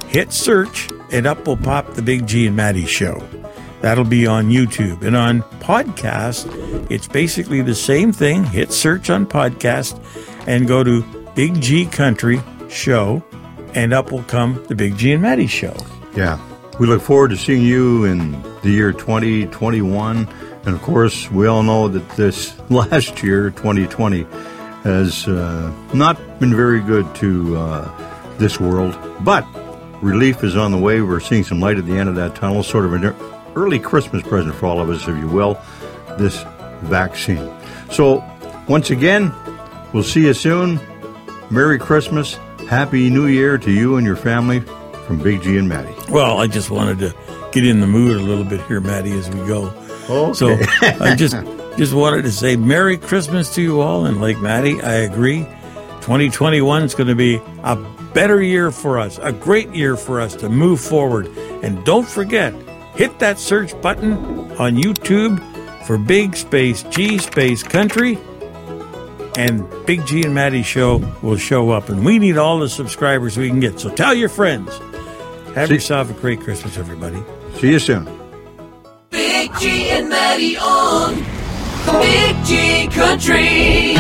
hit 0.08 0.32
search, 0.32 0.90
and 1.12 1.26
up 1.26 1.46
will 1.48 1.58
pop 1.58 1.94
the 1.94 2.02
Big 2.02 2.28
G 2.28 2.48
and 2.48 2.56
Matty 2.56 2.86
show. 2.86 3.22
That'll 3.86 4.04
be 4.04 4.26
on 4.26 4.50
YouTube. 4.50 5.04
And 5.04 5.16
on 5.16 5.44
podcast, 5.60 6.50
it's 6.90 7.08
basically 7.08 7.62
the 7.62 7.76
same 7.76 8.12
thing. 8.12 8.44
Hit 8.44 8.72
search 8.72 9.12
on 9.12 9.28
podcast 9.28 10.04
and 10.48 10.68
go 10.68 10.84
to 10.84 11.04
Big 11.36 11.62
G 11.62 11.86
Country 11.86 12.42
Show, 12.68 13.24
and 13.76 13.94
up 13.94 14.12
will 14.12 14.24
come 14.24 14.64
the 14.70 14.74
Big 14.74 14.98
G 14.98 15.12
and 15.12 15.22
Matty 15.22 15.46
show. 15.46 15.76
Yeah. 16.16 16.40
We 16.80 16.88
look 16.88 17.00
forward 17.00 17.30
to 17.30 17.38
seeing 17.38 17.62
you 17.62 18.06
in 18.06 18.32
the 18.64 18.72
year 18.72 18.92
2021. 18.92 20.28
And 20.66 20.68
of 20.68 20.82
course, 20.82 21.30
we 21.30 21.46
all 21.46 21.62
know 21.62 21.88
that 21.88 22.10
this 22.16 22.60
last 22.72 23.22
year, 23.22 23.52
2020, 23.52 24.24
has 24.82 25.28
uh, 25.28 25.72
not 25.94 26.40
been 26.40 26.56
very 26.56 26.82
good 26.82 27.14
to 27.18 27.56
uh, 27.56 28.38
this 28.40 28.60
world. 28.60 28.98
But 29.20 29.46
relief 30.02 30.44
is 30.44 30.56
on 30.58 30.72
the 30.72 30.80
way. 30.80 31.02
We're 31.02 31.20
seeing 31.20 31.44
some 31.44 31.60
light 31.60 31.78
at 31.78 31.86
the 31.86 31.96
end 31.96 32.10
of 32.10 32.16
that 32.16 32.34
tunnel, 32.34 32.64
sort 32.64 32.86
of 32.86 32.92
early 33.56 33.80
Christmas 33.80 34.24
present 34.24 34.56
for 34.56 34.68
all 34.68 34.82
of 34.82 34.90
us, 34.90 35.08
if 35.08 35.18
you 35.18 35.28
will, 35.28 35.60
this 36.18 36.44
vaccine. 36.84 37.52
So, 37.92 38.24
once 38.68 38.90
again, 38.90 39.34
we'll 39.94 40.04
see 40.04 40.26
you 40.26 40.34
soon. 40.34 40.80
Merry 41.50 41.78
Christmas. 41.80 42.38
Happy 42.70 43.12
New 43.12 43.28
Year 43.28 43.60
to 43.60 43.72
you 43.72 43.98
and 43.98 44.08
your 44.08 44.16
family 44.16 44.62
from 45.06 45.22
Big 45.22 45.44
G 45.44 45.58
and 45.58 45.70
Matty. 45.70 45.94
Well, 46.12 46.40
I 46.40 46.48
just 46.48 46.72
wanted 46.72 46.98
to 47.00 47.16
get 47.52 47.66
in 47.66 47.80
the 47.80 47.88
mood 47.88 48.18
a 48.18 48.24
little 48.24 48.44
bit 48.44 48.60
here, 48.66 48.82
Matty, 48.82 49.12
as 49.12 49.30
we 49.30 49.46
go. 49.48 49.68
Okay. 50.10 50.34
So 50.34 50.58
I 50.82 51.16
just 51.16 51.36
just 51.78 51.94
wanted 51.94 52.24
to 52.24 52.32
say 52.32 52.56
Merry 52.56 52.98
Christmas 52.98 53.54
to 53.56 53.62
you 53.62 53.82
all. 53.82 54.06
And 54.06 54.20
like 54.20 54.40
Matty, 54.40 54.82
I 54.82 54.94
agree. 54.94 55.44
2021 56.02 56.84
is 56.84 56.96
going 56.96 57.08
to 57.08 57.16
be 57.16 57.42
a 57.64 57.76
better 58.14 58.42
year 58.42 58.72
for 58.72 59.00
us, 59.00 59.20
a 59.22 59.32
great 59.32 59.70
year 59.70 59.98
for 59.98 60.22
us 60.22 60.36
to 60.36 60.50
move 60.50 60.80
forward. 60.80 61.28
And 61.64 61.84
don't 61.86 62.08
forget, 62.08 62.54
hit 62.96 63.20
that 63.20 63.40
search 63.40 63.80
button 63.82 64.14
on 64.58 64.76
YouTube 64.76 65.40
for 65.86 65.98
Big 65.98 66.36
Space 66.36 66.84
G 66.84 67.18
Space 67.18 67.64
Country. 67.64 68.18
And 69.38 69.66
Big 69.86 70.06
G 70.06 70.24
and 70.24 70.34
Matty 70.34 70.64
show 70.64 70.98
will 71.22 71.36
show 71.38 71.70
up. 71.72 71.90
And 71.90 72.06
we 72.06 72.20
need 72.20 72.38
all 72.38 72.58
the 72.60 72.70
subscribers 72.70 73.38
we 73.38 73.50
can 73.50 73.60
get. 73.60 73.80
So 73.80 73.90
tell 73.94 74.14
your 74.14 74.30
friends. 74.30 74.70
Have 75.56 75.68
See- 75.68 75.76
yourself 75.76 76.10
a 76.10 76.14
great 76.14 76.40
Christmas, 76.42 76.78
everybody. 76.78 77.22
See 77.60 77.70
you 77.72 77.80
soon. 77.80 78.06
Big 79.10 79.52
G 79.60 79.90
and 79.90 80.10
Matty 80.10 80.58
on 80.58 81.16
Big 82.02 82.46
G 82.46 82.88
Country. 82.88 83.96